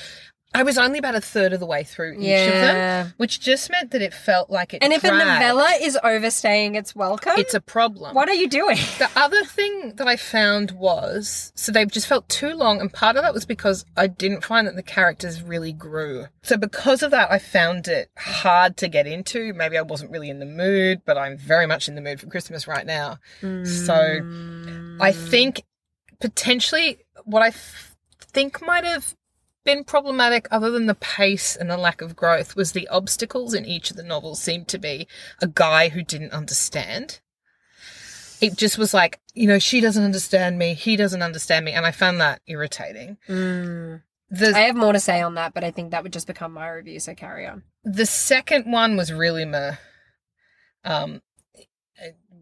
I 0.55 0.63
was 0.63 0.79
only 0.79 0.99
about 0.99 1.15
a 1.15 1.21
third 1.21 1.53
of 1.53 1.61
the 1.61 1.67
way 1.67 1.85
through 1.85 2.15
each 2.15 2.47
of 2.49 2.53
them, 2.53 3.13
which 3.19 3.39
just 3.39 3.71
meant 3.71 3.91
that 3.91 4.01
it 4.01 4.15
felt 4.15 4.49
like 4.49 4.73
it 4.73 4.83
And 4.83 4.95
if 4.95 5.05
a 5.05 5.11
novella 5.11 5.75
is 5.81 5.99
overstaying 6.03 6.75
its 6.75 6.97
welcome, 6.97 7.35
it's 7.37 7.53
a 7.53 7.61
problem. 7.61 8.15
what 8.15 8.29
are 8.29 8.35
you 8.35 8.49
doing? 8.49 8.79
The 8.99 9.11
other 9.15 9.45
thing 9.45 9.95
that 9.97 10.09
I 10.09 10.17
found 10.17 10.71
was 10.73 11.53
so 11.55 11.71
they 11.71 11.85
just 11.85 12.07
felt 12.07 12.29
too 12.29 12.55
long, 12.55 12.81
and 12.81 12.93
part 12.93 13.17
of 13.17 13.23
that 13.23 13.35
was 13.35 13.45
because 13.45 13.85
I 13.97 14.07
didn't 14.07 14.43
find 14.43 14.67
that 14.67 14.75
the 14.75 14.83
characters 14.83 15.43
really 15.43 15.73
grew. 15.73 16.27
So 16.43 16.57
because 16.57 17.03
of 17.03 17.11
that, 17.11 17.31
I 17.31 17.39
found 17.39 17.87
it 17.87 18.11
hard 18.17 18.79
to 18.79 18.89
get 18.89 19.07
into. 19.07 19.53
Maybe 19.53 19.77
I 19.77 19.83
wasn't 19.83 20.11
really 20.11 20.31
in 20.31 20.39
the 20.39 20.47
mood, 20.47 21.03
but 21.05 21.19
I'm 21.19 21.37
very 21.37 21.67
much 21.67 21.89
in 21.89 21.95
the 21.95 22.01
mood 22.01 22.21
for 22.21 22.27
Christmas 22.27 22.67
right 22.67 22.87
now. 22.87 23.19
So 23.41 23.95
I 25.01 25.13
hmm. 25.13 25.27
think 25.29 25.65
potentially 26.21 26.99
what 27.25 27.43
I 27.43 27.49
f- 27.49 27.97
think 28.33 28.61
might 28.63 28.85
have 28.85 29.15
been 29.69 29.85
problematic, 29.85 30.49
other 30.51 30.71
than 30.71 30.87
the 30.87 30.95
pace 30.95 31.55
and 31.55 31.71
the 31.71 31.77
lack 31.77 32.01
of 32.01 32.17
growth, 32.17 32.57
was 32.57 32.73
the 32.73 32.89
obstacles 32.89 33.53
in 33.53 33.67
each 33.67 33.91
of 33.91 33.99
the 33.99 34.03
novels 34.03 34.41
seemed 34.41 34.67
to 34.69 34.79
be 34.79 35.07
a 35.43 35.47
guy 35.47 35.91
who 35.91 36.03
didn't 36.03 36.33
understand. 36.33 37.21
It 38.41 38.57
just 38.57 38.79
was 38.79 38.95
like, 38.95 39.21
you 39.35 39.47
know, 39.47 39.59
she 39.59 39.83
doesn't 39.83 40.03
understand 40.03 40.59
me, 40.59 40.73
he 40.73 40.97
doesn't 40.97 41.21
understand 41.23 41.67
me, 41.67 41.73
and 41.73 41.85
I 41.85 41.91
found 41.91 42.19
that 42.19 42.41
irritating. 42.47 43.19
Mm. 43.29 44.01
The 44.31 44.57
I 44.57 44.61
have 44.61 44.77
more 44.77 44.95
to 44.95 45.01
say 45.01 45.21
on 45.21 45.35
that, 45.35 45.53
but 45.53 45.65
I 45.65 45.71
think 45.71 45.91
that 45.91 46.03
would 46.03 46.15
just 46.15 46.27
become 46.27 46.55
my 46.55 46.71
review. 46.71 46.99
So 46.99 47.15
carry 47.15 47.47
on. 47.47 47.63
the 47.85 48.07
second 48.07 48.73
one 48.73 48.97
was 48.97 49.13
really 49.13 49.45
meh. 49.45 49.75
Um, 50.83 51.21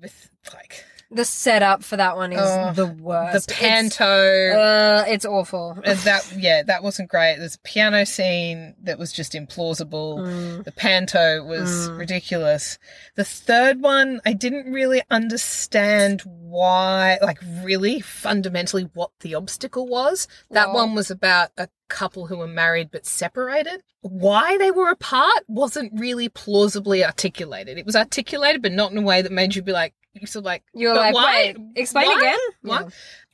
with 0.01 0.31
like 0.55 0.85
The 1.11 1.25
setup 1.25 1.85
for 1.85 1.97
that 1.97 2.17
one 2.17 2.33
is 2.33 2.41
Oh, 2.43 2.73
the 2.75 2.87
worst. 2.87 3.47
the 3.49 3.55
panto. 3.55 4.05
It's, 4.05 4.57
uh, 4.57 5.05
it's 5.07 5.25
awful. 5.25 5.79
Uh, 5.85 5.95
that 6.05 6.33
yeah, 6.37 6.63
that 6.65 6.83
wasn't 6.83 7.09
great. 7.11 7.37
There's 7.39 7.55
a 7.55 7.61
piano 7.61 8.05
scene 8.05 8.75
that 8.83 8.99
was 8.99 9.13
just 9.13 9.33
implausible. 9.35 10.19
Mm. 10.27 10.65
The 10.65 10.73
panto 10.73 11.45
was 11.45 11.89
Mm. 11.89 11.99
ridiculous. 11.99 12.79
The 13.15 13.25
third 13.25 13.81
one, 13.83 14.21
I 14.27 14.33
didn't 14.33 14.73
really 14.73 15.03
understand 15.11 16.23
why, 16.25 17.19
like 17.23 17.39
really 17.63 18.01
fundamentally 18.01 18.91
what 18.95 19.11
the 19.21 19.35
obstacle 19.37 19.87
was. 19.87 20.27
That 20.51 20.69
Well- 20.69 20.87
one 20.87 20.95
was 20.95 21.11
about 21.11 21.51
a 21.57 21.69
couple 21.89 22.27
who 22.27 22.39
were 22.39 22.49
married 22.49 22.91
but 22.91 23.07
separated. 23.07 23.83
Why 24.01 24.59
they 24.59 24.71
were 24.73 24.91
apart 24.91 25.45
wasn't 25.47 25.93
really 25.99 26.29
plausibly 26.29 27.05
articulated. 27.05 27.79
It 27.79 27.87
was 27.87 27.95
articulated, 27.97 28.61
but 28.63 28.73
not 28.73 28.91
in 28.91 28.99
a 28.99 29.03
way 29.03 29.23
that 29.23 29.31
made 29.33 29.55
you 29.55 29.63
be 29.63 29.73
like, 29.73 29.95
you 30.21 30.27
of 30.27 30.45
like, 30.45 30.63
you're 30.75 30.95
like, 30.95 31.15
why? 31.15 31.55
wait, 31.57 31.57
explain 31.77 32.07
Why? 32.07 32.19
again? 32.19 32.39
Why? 32.63 32.81
Yeah. 32.83 32.89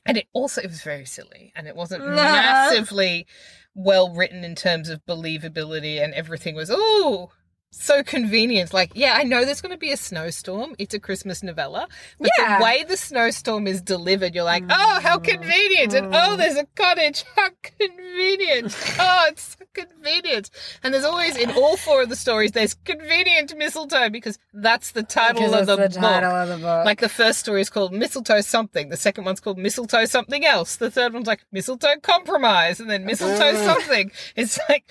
And 0.05 0.17
it 0.17 0.27
also 0.33 0.61
it 0.61 0.67
was 0.67 0.81
very 0.83 1.05
silly, 1.05 1.53
and 1.55 1.67
it 1.67 1.75
wasn't 1.75 2.05
Nah. 2.05 2.15
massively 2.15 3.25
well 3.73 4.13
written 4.13 4.43
in 4.43 4.55
terms 4.55 4.89
of 4.89 5.05
believability, 5.05 6.03
and 6.03 6.13
everything 6.13 6.55
was 6.55 6.69
oh 6.73 7.31
so 7.73 8.03
convenient. 8.03 8.73
Like, 8.73 8.91
yeah, 8.95 9.13
I 9.15 9.23
know 9.23 9.45
there's 9.45 9.61
going 9.61 9.71
to 9.71 9.77
be 9.77 9.91
a 9.91 9.97
snowstorm. 9.97 10.75
It's 10.77 10.93
a 10.93 10.99
Christmas 10.99 11.43
novella, 11.43 11.87
but 12.19 12.29
Yeah. 12.37 12.57
the 12.57 12.63
way 12.63 12.83
the 12.83 12.97
snowstorm 12.97 13.67
is 13.67 13.81
delivered, 13.81 14.35
you're 14.35 14.43
like, 14.43 14.63
oh, 14.69 14.99
how 15.01 15.17
mm. 15.17 15.23
convenient, 15.23 15.93
and 15.93 16.13
oh, 16.13 16.37
there's 16.37 16.57
a 16.57 16.65
cottage. 16.75 17.23
How 17.35 17.49
convenient. 17.61 18.75
oh, 18.99 19.25
it's 19.29 19.57
so 19.57 19.65
convenient. 19.73 20.49
And 20.83 20.93
there's 20.93 21.03
always 21.03 21.35
in 21.35 21.51
all 21.51 21.77
four 21.77 22.03
of 22.03 22.09
the 22.09 22.15
stories, 22.15 22.51
there's 22.51 22.75
convenient 22.85 23.55
mistletoe 23.57 24.09
because 24.09 24.37
that's 24.53 24.91
the 24.91 25.03
title 25.03 25.53
of 25.53 25.65
the, 25.65 25.75
the 25.75 25.89
book. 25.89 25.91
title 25.93 26.31
of 26.31 26.49
the 26.49 26.57
book. 26.57 26.85
Like 26.85 26.99
the 26.99 27.09
first 27.09 27.39
story 27.39 27.61
is 27.61 27.69
called 27.69 27.91
Mistletoe 27.91 28.41
Something. 28.41 28.89
The 28.89 28.97
second 28.97 29.25
one's 29.25 29.39
called 29.39 29.57
Mistletoe 29.57 30.05
Something 30.05 30.45
Else. 30.45 30.75
The 30.75 30.91
third 30.91 31.13
one's 31.13 31.27
like 31.27 31.43
Mistletoe 31.51 31.99
Compromise. 32.01 32.79
And 32.79 32.89
then 32.89 33.05
Mistletoe 33.05 33.55
Something. 33.55 34.11
It's 34.35 34.59
like, 34.69 34.89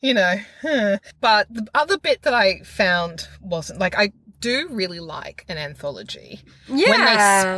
you 0.00 0.14
know. 0.14 0.36
huh. 0.62 0.98
But 1.20 1.52
the 1.52 1.66
other 1.74 1.98
bit 1.98 2.15
that 2.22 2.34
I 2.34 2.60
found 2.60 3.28
wasn't 3.40 3.78
like, 3.78 3.96
I 3.96 4.12
do 4.38 4.68
really 4.70 5.00
like 5.00 5.44
an 5.48 5.56
anthology 5.56 6.42
yeah. 6.68 6.90
when 6.90 7.04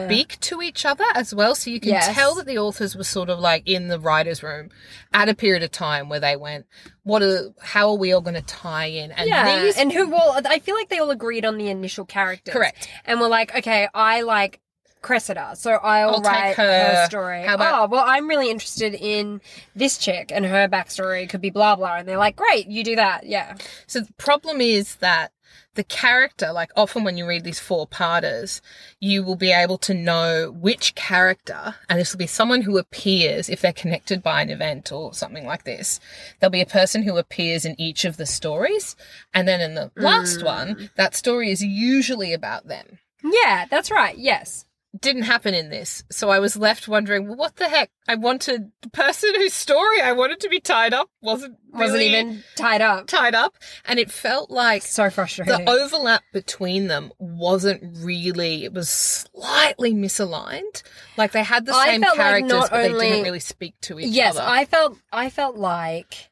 they 0.08 0.14
speak 0.14 0.38
to 0.40 0.62
each 0.62 0.86
other 0.86 1.04
as 1.14 1.34
well. 1.34 1.54
So 1.54 1.70
you 1.70 1.80
can 1.80 1.90
Yes. 1.90 2.14
tell 2.14 2.36
that 2.36 2.46
the 2.46 2.58
authors 2.58 2.94
were 2.94 3.04
sort 3.04 3.30
of 3.30 3.40
like 3.40 3.68
in 3.68 3.88
the 3.88 3.98
writer's 3.98 4.42
room 4.42 4.70
at 5.12 5.28
a 5.28 5.34
period 5.34 5.62
of 5.64 5.72
time 5.72 6.08
where 6.08 6.20
they 6.20 6.36
went, 6.36 6.66
what 7.02 7.22
are, 7.22 7.52
how 7.60 7.90
are 7.90 7.96
we 7.96 8.12
all 8.12 8.20
going 8.20 8.34
to 8.34 8.42
tie 8.42 8.86
in? 8.86 9.10
And 9.10 9.28
yeah, 9.28 9.60
these, 9.62 9.76
and 9.76 9.92
who? 9.92 10.08
Well, 10.08 10.40
I 10.46 10.60
feel 10.60 10.76
like 10.76 10.88
they 10.88 10.98
all 10.98 11.10
agreed 11.10 11.44
on 11.44 11.58
the 11.58 11.68
initial 11.68 12.04
characters. 12.04 12.52
Correct. 12.54 12.88
And 13.04 13.20
we're 13.20 13.28
like, 13.28 13.56
okay, 13.56 13.88
I 13.92 14.22
like 14.22 14.60
Cressida, 15.02 15.54
so 15.56 15.72
I'll, 15.72 16.16
I'll 16.16 16.20
write 16.22 16.56
her. 16.56 16.62
her. 16.62 17.06
story. 17.06 17.42
How 17.42 17.54
about- 17.54 17.82
oh, 17.82 17.86
well, 17.90 18.04
I'm 18.06 18.28
really 18.28 18.50
interested 18.50 18.94
in 18.94 19.40
this 19.74 19.98
chick, 19.98 20.30
and 20.32 20.44
her 20.46 20.68
backstory 20.68 21.28
could 21.28 21.40
be 21.40 21.50
blah 21.50 21.76
blah. 21.76 21.96
And 21.96 22.08
they're 22.08 22.18
like, 22.18 22.36
great, 22.36 22.68
you 22.68 22.84
do 22.84 22.96
that. 22.96 23.26
Yeah. 23.26 23.56
So 23.86 24.00
the 24.00 24.12
problem 24.14 24.60
is 24.60 24.96
that 24.96 25.32
the 25.78 25.84
character, 25.84 26.50
like 26.52 26.72
often 26.76 27.04
when 27.04 27.16
you 27.16 27.24
read 27.24 27.44
these 27.44 27.60
four 27.60 27.86
parters, 27.86 28.60
you 28.98 29.22
will 29.22 29.36
be 29.36 29.52
able 29.52 29.78
to 29.78 29.94
know 29.94 30.50
which 30.50 30.96
character, 30.96 31.76
and 31.88 32.00
this 32.00 32.12
will 32.12 32.18
be 32.18 32.26
someone 32.26 32.62
who 32.62 32.78
appears 32.78 33.48
if 33.48 33.60
they're 33.60 33.72
connected 33.72 34.20
by 34.20 34.42
an 34.42 34.50
event 34.50 34.90
or 34.90 35.14
something 35.14 35.46
like 35.46 35.62
this. 35.62 36.00
There'll 36.40 36.50
be 36.50 36.60
a 36.60 36.66
person 36.66 37.04
who 37.04 37.16
appears 37.16 37.64
in 37.64 37.80
each 37.80 38.04
of 38.04 38.16
the 38.16 38.26
stories. 38.26 38.96
And 39.32 39.46
then 39.46 39.60
in 39.60 39.76
the 39.76 39.92
last 39.96 40.40
hmm. 40.40 40.46
one, 40.46 40.90
that 40.96 41.14
story 41.14 41.50
is 41.50 41.62
usually 41.62 42.32
about 42.32 42.66
them. 42.66 42.98
Yeah, 43.22 43.66
that's 43.70 43.90
right. 43.90 44.18
Yes. 44.18 44.64
Didn't 45.00 45.22
happen 45.22 45.54
in 45.54 45.68
this. 45.70 46.02
So 46.10 46.30
I 46.30 46.38
was 46.38 46.56
left 46.56 46.88
wondering, 46.88 47.28
well, 47.28 47.36
what 47.36 47.56
the 47.56 47.68
heck? 47.68 47.90
I 48.08 48.14
wanted 48.14 48.72
the 48.82 48.90
person 48.90 49.34
whose 49.36 49.52
story 49.52 50.00
I 50.00 50.12
wanted 50.12 50.40
to 50.40 50.48
be 50.48 50.60
tied 50.60 50.94
up 50.94 51.10
wasn't 51.20 51.56
Wasn't 51.72 52.02
even 52.02 52.42
tied 52.56 52.80
up. 52.80 53.06
tied 53.06 53.34
up. 53.34 53.54
And 53.84 53.98
it 53.98 54.10
felt 54.10 54.50
like 54.50 54.82
So 54.82 55.10
frustrating. 55.10 55.64
the 55.64 55.70
overlap 55.70 56.22
between 56.32 56.86
them 56.88 57.12
wasn't 57.18 57.82
really 58.04 58.64
it 58.64 58.72
was 58.72 58.88
slightly 58.88 59.92
misaligned 59.92 60.82
like 61.16 61.32
they 61.32 61.42
had 61.42 61.66
the 61.66 61.74
I 61.74 61.88
same 61.88 62.00
like 62.00 62.14
characters 62.14 62.50
not 62.50 62.70
but 62.70 62.82
they 62.82 62.88
didn't 62.92 63.24
really 63.24 63.40
speak 63.40 63.74
to 63.82 64.00
each 64.00 64.08
yes, 64.08 64.36
other 64.36 64.40
Yes, 64.44 64.48
I 64.50 64.64
felt 64.64 64.98
I 65.12 65.30
felt 65.30 65.56
like 65.56 66.30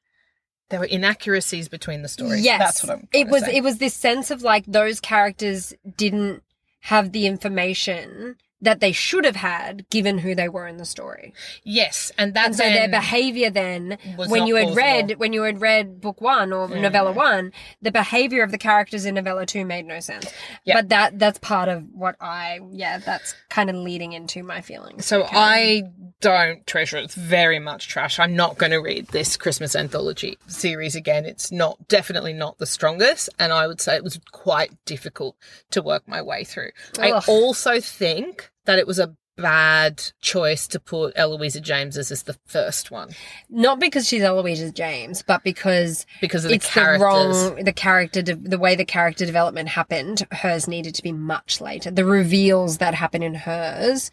there 0.71 0.81
were 0.81 0.87
inaccuracies 0.87 1.69
between 1.69 2.03
the 2.03 2.09
stories 2.09 2.43
Yes, 2.45 2.59
that's 2.59 2.83
what 2.85 2.93
i'm 2.99 3.09
it 3.13 3.29
was. 3.29 3.43
It 3.47 3.63
was 3.63 3.79
this 3.79 3.95
sense 3.95 4.31
of 4.31 4.43
like 4.43 4.65
those 4.67 4.99
characters 5.01 5.73
didn't 5.97 6.43
have 6.81 7.13
the 7.13 7.27
information 7.27 8.37
that 8.61 8.81
they 8.81 8.93
should 8.93 9.25
have 9.25 9.37
had 9.37 9.89
given 9.91 10.19
who 10.19 10.35
they 10.35 10.49
were 10.49 10.67
in 10.67 10.79
the 10.79 10.85
story, 10.87 11.35
yes 11.65 12.11
and 12.17 12.35
that 12.35 12.47
and 12.47 12.57
so 12.57 12.63
their 12.65 12.89
behavior 12.89 13.51
then, 13.51 13.99
when 14.17 14.47
you 14.47 14.57
had 14.57 14.69
plausible. 14.69 14.87
read 14.87 15.19
when 15.19 15.33
you 15.33 15.43
had 15.43 15.61
read 15.61 16.01
book 16.01 16.21
one 16.21 16.53
or 16.53 16.67
mm-hmm. 16.69 16.81
novella 16.81 17.13
one, 17.13 17.53
the 17.83 17.93
behavior 17.93 18.43
of 18.43 18.51
the 18.51 18.59
characters 18.59 19.05
in 19.05 19.15
novella 19.17 19.45
two 19.45 19.65
made 19.67 19.85
no 19.85 20.01
sense. 20.01 20.33
Yeah. 20.65 20.77
But 20.77 20.89
that 20.89 21.19
that's 21.19 21.39
part 21.41 21.69
of 21.69 21.85
what 21.93 22.17
I 22.21 22.61
yeah 22.71 22.99
that's 22.99 23.35
kind 23.51 23.69
of 23.69 23.77
leading 23.77 24.13
into 24.13 24.43
my 24.43 24.61
feelings. 24.63 25.05
so 25.05 25.27
Okay. 25.27 25.37
i 25.37 25.83
don't 26.21 26.67
treasure 26.67 26.97
it 26.97 27.05
it's 27.05 27.15
very 27.15 27.59
much 27.59 27.89
trash 27.89 28.19
i'm 28.19 28.35
not 28.37 28.59
going 28.59 28.73
to 28.73 28.79
read 28.79 29.07
this 29.09 29.37
christmas 29.37 29.75
anthology 29.75 30.39
series 30.47 30.95
again 30.95 31.25
it's 31.25 31.51
not 31.51 31.89
definitely 31.89 32.33
not 32.33 32.59
the 32.59 32.67
strongest 32.67 33.29
and 33.39 33.53
i 33.53 33.67
would 33.67 33.81
say 33.81 33.97
it 33.97 34.05
was 34.05 34.21
quite 34.33 34.73
difficult 34.85 35.37
to 35.71 35.83
work 35.83 36.07
my 36.07 36.23
way 36.23 36.45
through 36.45 36.71
i 36.99 37.13
also 37.29 37.81
think 37.81 38.51
that 38.67 38.79
it 38.79 38.87
was 38.87 38.99
a 38.99 39.15
bad 39.37 40.03
choice 40.23 40.67
to 40.67 40.81
put 40.81 41.13
eloisa 41.15 41.61
james 41.61 41.99
as, 41.99 42.09
the 42.23 42.37
first 42.47 42.91
one. 42.91 43.11
Not 43.51 43.79
because 43.79 44.09
she's 44.09 44.23
Eloisa 44.23 44.73
James, 44.73 45.23
but 45.23 45.45
because 45.45 46.07
because 46.23 46.45
of 46.45 46.49
the 46.49 46.55
it's 46.55 46.75
the 46.75 46.99
wrong 46.99 47.57
the 47.63 47.73
character 47.73 48.23
de- 48.23 48.35
the 48.35 48.59
way 48.59 48.75
the 48.75 48.85
character 48.85 49.27
development 49.27 49.69
happened 49.69 50.27
hers 50.33 50.67
needed 50.67 50.95
to 50.95 51.03
be 51.03 51.13
much 51.13 51.61
later. 51.61 51.91
The 51.91 52.05
reveals 52.05 52.79
that 52.79 52.95
happen 52.95 53.23
in 53.23 53.35
hers 53.35 54.11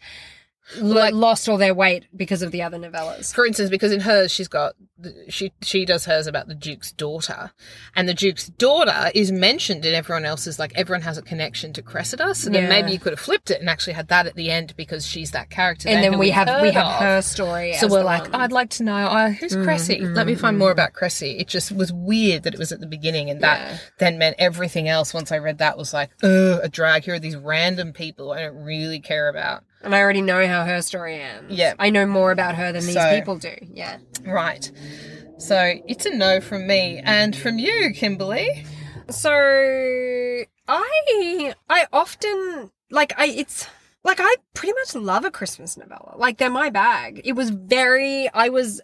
Like- 0.80 1.12
lost 1.14 1.48
all 1.48 1.58
their 1.58 1.74
weight 1.74 2.06
because 2.16 2.42
of 2.42 2.50
the 2.50 2.62
other 2.62 2.78
novellas 2.78 3.34
for 3.34 3.44
instance, 3.46 3.68
because 3.70 3.92
in 3.92 4.00
hers 4.00 4.32
she's 4.32 4.48
got 4.48 4.74
she 5.28 5.52
she 5.60 5.84
does 5.84 6.06
hers 6.06 6.26
about 6.26 6.48
the 6.48 6.54
Duke's 6.54 6.90
daughter, 6.92 7.50
and 7.94 8.08
the 8.08 8.14
Duke's 8.14 8.48
daughter 8.48 9.10
is 9.14 9.30
mentioned 9.30 9.84
in 9.84 9.92
everyone 9.94 10.24
else's. 10.24 10.58
Like 10.58 10.72
everyone 10.76 11.02
has 11.02 11.18
a 11.18 11.22
connection 11.22 11.72
to 11.74 11.82
Cressida, 11.82 12.34
so 12.34 12.48
then 12.48 12.62
Yeah. 12.62 12.68
maybe 12.70 12.92
you 12.92 12.98
could 12.98 13.12
have 13.12 13.20
flipped 13.20 13.50
it 13.50 13.60
and 13.60 13.68
actually 13.68 13.92
had 13.94 14.08
that 14.08 14.26
at 14.26 14.34
the 14.36 14.50
end 14.50 14.74
because 14.76 15.06
she's 15.06 15.32
that 15.32 15.50
character. 15.50 15.88
and 15.90 16.02
then 16.02 16.12
we 16.12 16.18
we've 16.18 16.26
we 16.28 16.30
have 16.30 16.48
of. 16.86 17.00
her 17.00 17.20
story 17.22 17.74
So 17.74 17.88
we're 17.88 18.02
like, 18.02 18.32
one. 18.32 18.40
I'd 18.40 18.52
like 18.52 18.70
to 18.70 18.84
know 18.84 18.94
uh, 18.96 19.30
who's 19.30 19.54
Mm, 19.54 19.64
Cressy. 19.64 20.00
Let 20.00 20.26
me 20.26 20.34
find 20.36 20.56
more 20.58 20.70
about 20.70 20.92
Cressy. 20.94 21.38
It 21.38 21.48
just 21.48 21.72
was 21.72 21.92
weird 21.92 22.44
that 22.44 22.54
it 22.54 22.58
was 22.58 22.72
at 22.72 22.80
the 22.80 22.86
beginning, 22.86 23.28
and 23.28 23.42
that 23.42 23.58
Yeah. 23.60 23.78
then 23.98 24.16
meant 24.18 24.36
everything 24.38 24.88
else. 24.88 25.12
Once 25.12 25.30
I 25.32 25.38
read 25.38 25.58
that, 25.58 25.76
was 25.76 25.92
like, 25.92 26.10
ugh, 26.22 26.60
a 26.62 26.68
drag. 26.68 27.04
Here 27.04 27.14
are 27.14 27.18
these 27.18 27.36
random 27.36 27.92
people 27.92 28.32
I 28.32 28.40
don't 28.40 28.56
really 28.56 29.00
care 29.00 29.28
about. 29.28 29.64
And 29.84 29.94
I 29.94 30.00
already 30.00 30.22
know 30.22 30.46
how 30.46 30.64
her 30.64 30.80
story 30.82 31.20
ends 31.20 31.52
Yeah. 31.52 31.74
I 31.78 31.90
know 31.90 32.06
more 32.06 32.32
about 32.32 32.54
her 32.56 32.72
than 32.72 32.84
these 32.84 32.94
So- 32.94 33.14
people 33.18 33.36
do 33.38 33.54
yeah 33.72 33.98
Right. 34.26 34.70
So 35.38 35.74
it's 35.86 36.06
a 36.06 36.10
no 36.14 36.40
from 36.40 36.66
me 36.66 37.00
and 37.04 37.36
from 37.36 37.58
you, 37.58 37.90
Kimberly. 37.94 38.64
so 39.10 39.30
I 40.68 41.54
I 41.68 41.86
often 41.92 42.70
like 42.90 43.12
I 43.18 43.26
it's 43.26 43.66
like 44.04 44.18
I 44.20 44.36
pretty 44.54 44.72
much 44.74 44.94
love 44.94 45.24
a 45.24 45.30
Christmas 45.30 45.76
novella. 45.76 46.14
Like 46.16 46.38
they're 46.38 46.50
my 46.50 46.70
bag. 46.70 47.20
It 47.24 47.32
was 47.32 47.50
very 47.50 48.28
I 48.32 48.48
was 48.48 48.80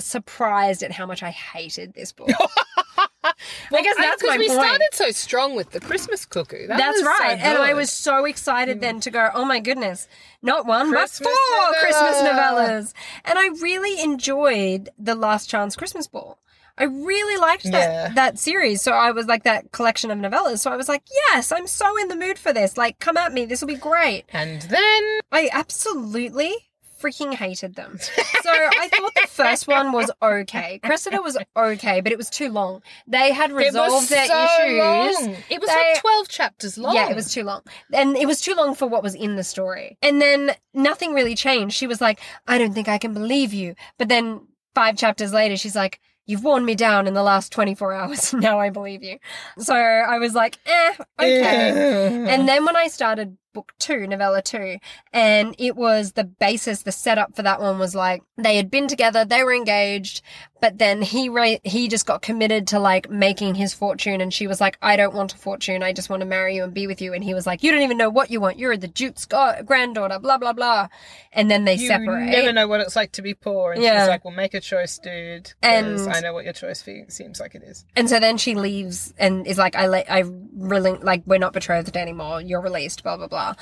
surprised 0.00 0.82
at 0.82 0.90
how 0.92 1.06
much 1.06 1.22
I 1.22 1.30
hated 1.30 1.94
this 1.94 2.12
book. 2.12 2.30
I 3.24 3.82
guess 3.82 3.96
that's 3.96 4.22
my 4.24 4.36
we 4.36 4.48
point. 4.48 4.60
started 4.60 4.88
so 4.92 5.10
strong 5.10 5.54
with 5.54 5.70
the 5.70 5.80
Christmas 5.80 6.24
cuckoo. 6.26 6.66
That 6.66 6.78
That's 6.78 7.00
was 7.00 7.02
so 7.02 7.24
right. 7.24 7.38
and 7.40 7.58
I 7.58 7.74
was 7.74 7.90
so 7.90 8.24
excited 8.24 8.80
then 8.80 9.00
to 9.00 9.10
go, 9.10 9.30
oh 9.34 9.44
my 9.44 9.60
goodness, 9.60 10.08
not 10.42 10.66
one, 10.66 10.90
Christmas 10.90 11.18
but 11.20 11.28
four 11.28 11.58
novella. 11.66 11.76
Christmas 11.80 12.22
novellas. 12.22 12.92
And 13.24 13.38
I 13.38 13.46
really 13.62 14.02
enjoyed 14.02 14.90
The 14.98 15.14
Last 15.14 15.48
Chance 15.48 15.76
Christmas 15.76 16.06
Ball. 16.06 16.38
I 16.78 16.84
really 16.84 17.36
liked 17.38 17.64
that 17.64 17.72
Yeah. 17.72 18.08
that 18.14 18.38
series. 18.38 18.80
So 18.82 18.92
I 18.92 19.10
was 19.10 19.26
like 19.26 19.44
that 19.44 19.72
collection 19.72 20.10
of 20.10 20.18
novellas. 20.18 20.58
So 20.60 20.72
I 20.72 20.76
was 20.76 20.88
like, 20.88 21.02
yes, 21.28 21.52
I'm 21.52 21.66
so 21.66 22.00
in 22.00 22.08
the 22.08 22.16
mood 22.16 22.38
for 22.38 22.52
this. 22.52 22.76
Like, 22.78 22.98
come 22.98 23.16
at 23.18 23.32
me. 23.32 23.44
This 23.44 23.60
will 23.60 23.68
be 23.68 23.74
great. 23.76 24.24
And 24.32 24.62
then 24.62 25.02
I 25.30 25.50
absolutely 25.52 26.54
freaking 27.02 27.34
hated 27.34 27.74
them. 27.74 27.98
So 27.98 28.50
I 28.50 28.88
thought 28.88 29.14
the 29.14 29.26
first 29.28 29.66
one 29.68 29.92
was 29.92 30.10
okay. 30.22 30.80
Cressida 30.84 31.20
was 31.22 31.36
okay, 31.56 32.00
but 32.00 32.12
it 32.12 32.18
was 32.18 32.30
too 32.30 32.48
long. 32.50 32.82
They 33.06 33.32
had 33.32 33.52
resolved 33.52 34.08
their 34.08 34.26
so 34.26 34.44
issues. 34.44 34.78
long. 34.78 35.36
It 35.50 35.60
was 35.60 35.68
They- 35.68 35.74
like 35.92 36.00
twelve 36.00 36.28
chapters 36.28 36.78
long. 36.78 36.94
Yeah, 36.94 37.10
it 37.10 37.16
was 37.16 37.32
too 37.32 37.42
long. 37.44 37.62
And 37.92 38.16
it 38.16 38.26
was 38.26 38.40
too 38.40 38.54
long 38.54 38.74
for 38.74 38.86
what 38.86 39.02
was 39.02 39.14
in 39.14 39.36
the 39.36 39.44
story. 39.44 39.98
And 40.02 40.20
then 40.22 40.52
nothing 40.74 41.12
really 41.14 41.34
changed. 41.34 41.74
She 41.76 41.86
was 41.86 42.00
like, 42.00 42.20
I 42.46 42.58
don't 42.58 42.72
think 42.72 42.88
I 42.88 42.98
can 42.98 43.12
believe 43.12 43.52
you. 43.52 43.74
But 43.98 44.08
then 44.08 44.46
five 44.74 44.96
chapters 44.96 45.32
later, 45.32 45.56
she's 45.56 45.76
like, 45.76 46.00
You've 46.24 46.44
worn 46.44 46.64
me 46.64 46.76
down 46.76 47.08
in 47.08 47.14
the 47.14 47.22
last 47.24 47.50
24 47.50 47.92
hours. 47.94 48.32
now 48.48 48.60
I 48.60 48.70
believe 48.70 49.02
you. 49.02 49.18
So 49.58 49.74
I 49.74 50.18
was 50.20 50.34
like, 50.34 50.56
eh, 50.66 50.92
okay. 51.20 52.24
And 52.32 52.48
then 52.48 52.64
when 52.64 52.76
I 52.76 52.86
started 52.86 53.36
book 53.52 53.72
two, 53.78 54.06
novella 54.06 54.42
two, 54.42 54.78
and 55.12 55.54
it 55.58 55.76
was 55.76 56.12
the 56.12 56.24
basis, 56.24 56.82
the 56.82 56.92
setup 56.92 57.34
for 57.36 57.42
that 57.42 57.60
one 57.60 57.78
was 57.78 57.94
like 57.94 58.22
they 58.36 58.56
had 58.56 58.70
been 58.70 58.88
together, 58.88 59.24
they 59.24 59.44
were 59.44 59.54
engaged, 59.54 60.22
but 60.62 60.78
then 60.78 61.02
he 61.02 61.28
ra- 61.28 61.58
he 61.64 61.88
just 61.88 62.06
got 62.06 62.22
committed 62.22 62.68
to 62.68 62.78
like 62.78 63.10
making 63.10 63.56
his 63.56 63.74
fortune, 63.74 64.22
and 64.22 64.32
she 64.32 64.46
was 64.46 64.60
like, 64.62 64.78
I 64.80 64.96
don't 64.96 65.12
want 65.14 65.34
a 65.34 65.36
fortune, 65.36 65.82
I 65.82 65.92
just 65.92 66.08
want 66.08 66.20
to 66.20 66.26
marry 66.26 66.56
you 66.56 66.64
and 66.64 66.72
be 66.72 66.86
with 66.86 67.02
you, 67.02 67.12
and 67.12 67.22
he 67.22 67.34
was 67.34 67.46
like, 67.46 67.62
You 67.62 67.70
don't 67.72 67.82
even 67.82 67.98
know 67.98 68.08
what 68.08 68.30
you 68.30 68.40
want, 68.40 68.58
you're 68.58 68.78
the 68.78 68.88
Duke's 68.88 69.26
go- 69.26 69.60
granddaughter, 69.66 70.18
blah 70.18 70.38
blah 70.38 70.54
blah, 70.54 70.88
and 71.32 71.50
then 71.50 71.66
they 71.66 71.76
separate. 71.76 72.26
you 72.26 72.30
never 72.30 72.52
know 72.54 72.66
what 72.68 72.80
it's 72.80 72.96
like 72.96 73.12
to 73.12 73.22
be 73.22 73.34
poor. 73.34 73.72
And 73.72 73.82
Yeah. 73.82 74.00
she's 74.00 74.08
like, 74.08 74.24
"Well, 74.24 74.32
make 74.34 74.54
a 74.54 74.60
choice, 74.60 74.98
dude." 74.98 75.52
And- 75.62 76.00
I 76.08 76.20
know 76.20 76.32
what 76.32 76.44
your 76.44 76.52
choice 76.54 76.82
seems 77.08 77.40
like 77.40 77.54
it 77.54 77.62
is. 77.64 77.84
And 77.96 78.08
so 78.08 78.18
then 78.20 78.38
she 78.38 78.54
leaves 78.54 79.12
and 79.18 79.46
is 79.46 79.58
like, 79.58 79.74
I 79.74 79.88
let, 79.88 80.10
I 80.10 80.22
really, 80.56 80.92
like, 80.92 81.22
we're 81.26 81.38
not 81.38 81.52
betrothed 81.52 81.96
anymore. 81.96 82.40
You're 82.40 82.60
released, 82.60 83.02
blah, 83.02 83.16
blah, 83.16 83.26
blah. 83.26 83.54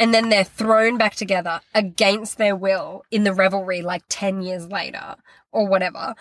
And 0.00 0.12
then 0.12 0.28
they're 0.28 0.44
thrown 0.44 0.98
back 0.98 1.14
together 1.14 1.60
against 1.74 2.36
their 2.38 2.56
will 2.56 3.04
in 3.12 3.22
the 3.24 3.32
revelry 3.32 3.80
like 3.82 4.02
10 4.08 4.42
years 4.42 4.66
later 4.68 5.16
or 5.52 5.66
whatever. 5.68 6.14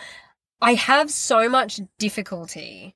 I 0.62 0.74
have 0.74 1.12
so 1.12 1.48
much 1.50 1.80
difficulty 2.00 2.96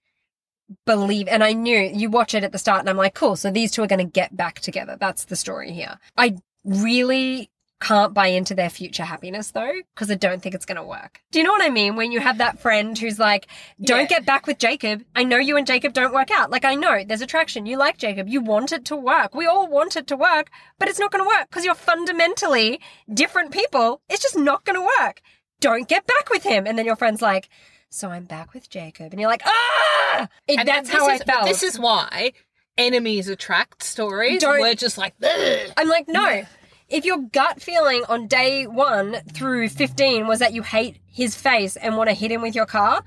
believe 0.85 1.27
and 1.27 1.43
I 1.43 1.53
knew 1.53 1.77
you 1.77 2.09
watch 2.09 2.33
it 2.33 2.43
at 2.43 2.51
the 2.51 2.57
start 2.57 2.79
and 2.79 2.89
I'm 2.89 2.97
like, 2.97 3.13
cool, 3.13 3.35
so 3.35 3.51
these 3.51 3.71
two 3.71 3.83
are 3.83 3.87
going 3.87 3.99
to 4.05 4.11
get 4.11 4.35
back 4.35 4.61
together. 4.61 4.97
That's 4.99 5.25
the 5.25 5.35
story 5.35 5.71
here. 5.71 5.97
I 6.17 6.37
really 6.63 7.51
can't 7.81 8.13
buy 8.13 8.27
into 8.27 8.53
their 8.53 8.69
future 8.69 9.03
happiness 9.03 9.51
though, 9.51 9.73
because 9.93 10.09
I 10.11 10.13
don't 10.15 10.41
think 10.41 10.53
it's 10.55 10.65
going 10.67 10.77
to 10.77 10.83
work. 10.83 11.19
Do 11.31 11.39
you 11.39 11.45
know 11.45 11.51
what 11.51 11.63
I 11.63 11.69
mean? 11.69 11.95
When 11.95 12.11
you 12.11 12.19
have 12.19 12.37
that 12.37 12.59
friend 12.59 12.95
who's 12.97 13.17
like, 13.19 13.47
don't 13.81 14.01
Yeah. 14.01 14.05
get 14.19 14.25
back 14.25 14.45
with 14.47 14.59
Jacob. 14.59 15.03
I 15.15 15.23
know 15.23 15.37
you 15.37 15.57
and 15.57 15.65
Jacob 15.65 15.91
don't 15.93 16.13
work 16.13 16.29
out. 16.31 16.51
Like, 16.51 16.63
I 16.63 16.75
know 16.75 17.03
there's 17.03 17.21
attraction. 17.23 17.65
You 17.65 17.77
like 17.77 17.97
Jacob. 17.97 18.29
You 18.29 18.39
want 18.39 18.71
it 18.71 18.85
to 18.85 18.95
work. 18.95 19.33
We 19.33 19.47
all 19.47 19.67
want 19.67 19.95
it 19.95 20.05
to 20.07 20.15
work, 20.15 20.51
but 20.77 20.89
it's 20.89 20.99
not 20.99 21.11
going 21.11 21.23
to 21.23 21.27
work 21.27 21.49
because 21.49 21.65
you're 21.65 21.73
fundamentally 21.73 22.79
different 23.11 23.51
people. 23.51 24.01
It's 24.09 24.21
just 24.21 24.37
not 24.37 24.63
going 24.63 24.77
to 24.79 24.87
work. 25.03 25.21
Don't 25.61 25.87
get 25.87 26.05
back 26.05 26.29
with 26.29 26.43
him. 26.43 26.67
And 26.67 26.77
then 26.77 26.85
your 26.85 26.97
friend's 26.97 27.21
like, 27.21 27.47
so 27.89 28.09
I'm 28.09 28.25
back 28.25 28.53
with 28.53 28.69
Jacob. 28.69 29.13
And 29.13 29.19
you're 29.21 29.29
like, 29.29 29.43
ah! 29.45 30.27
It- 30.47 30.59
And 30.59 30.67
that's 30.67 30.89
how 30.89 31.07
I 31.07 31.15
is- 31.15 31.23
felt. 31.23 31.45
This 31.45 31.63
is 31.63 31.79
why 31.79 32.33
enemies 32.77 33.29
attract 33.29 33.83
stories. 33.83 34.41
Don't- 34.41 34.59
We're 34.59 34.75
just 34.75 34.97
like, 34.97 35.13
"Ugh." 35.23 35.71
I'm 35.77 35.87
like, 35.87 36.07
no. 36.09 36.43
If 36.89 37.05
your 37.05 37.19
gut 37.19 37.61
feeling 37.61 38.03
on 38.09 38.27
day 38.27 38.67
one 38.67 39.21
through 39.33 39.69
15 39.69 40.27
was 40.27 40.39
that 40.39 40.53
you 40.53 40.61
hate 40.61 40.97
his 41.07 41.35
face 41.35 41.77
and 41.77 41.95
want 41.95 42.09
to 42.09 42.13
hit 42.13 42.31
him 42.31 42.41
with 42.41 42.53
your 42.55 42.65
car, 42.65 43.03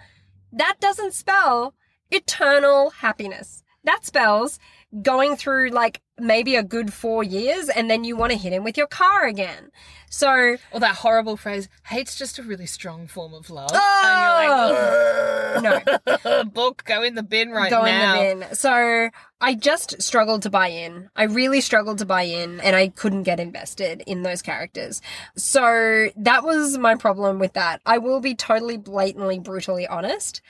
that 0.52 0.76
doesn't 0.80 1.12
spell 1.12 1.74
eternal 2.10 2.90
happiness. 2.90 3.62
That 3.82 4.04
spells 4.06 4.58
going 5.02 5.36
through 5.36 5.70
like 5.70 6.00
maybe 6.18 6.54
a 6.56 6.62
good 6.62 6.92
four 6.92 7.24
years 7.24 7.68
and 7.68 7.90
then 7.90 8.04
you 8.04 8.16
want 8.16 8.30
to 8.32 8.38
hit 8.38 8.52
him 8.52 8.62
with 8.64 8.76
your 8.76 8.86
car 8.86 9.26
again. 9.26 9.70
So, 10.10 10.56
Or 10.70 10.78
that 10.80 10.94
horrible 10.96 11.36
phrase, 11.36 11.68
hate's 11.86 12.16
just 12.16 12.38
a 12.38 12.42
really 12.44 12.66
strong 12.66 13.08
form 13.08 13.34
of 13.34 13.50
love. 13.50 13.70
Oh! 13.74 15.52
and 15.56 15.64
you're 15.64 15.72
like, 15.72 15.88
oh! 16.06 16.20
"Ugh, 16.24 16.52
book, 16.54 16.84
go 16.84 17.02
in 17.02 17.16
the 17.16 17.24
bin 17.24 17.50
right 17.50 17.68
go 17.70 17.82
now. 17.84 18.20
in 18.20 18.38
the 18.38 18.46
bin. 18.46 18.54
So 18.54 19.10
I 19.40 19.54
just 19.56 20.00
struggled 20.00 20.42
to 20.42 20.50
buy 20.50 20.68
in. 20.68 21.10
I 21.16 21.24
really 21.24 21.60
struggled 21.60 21.98
to 21.98 22.06
buy 22.06 22.22
in 22.22 22.60
and 22.60 22.76
I 22.76 22.88
couldn't 22.88 23.24
get 23.24 23.40
invested 23.40 24.04
in 24.06 24.22
those 24.22 24.40
characters. 24.40 25.02
So 25.36 26.10
that 26.16 26.44
was 26.44 26.78
my 26.78 26.94
problem 26.94 27.40
with 27.40 27.54
that. 27.54 27.80
I 27.84 27.98
will 27.98 28.20
be 28.20 28.36
totally 28.36 28.76
blatantly, 28.76 29.40
brutally 29.40 29.88
honest. 29.88 30.42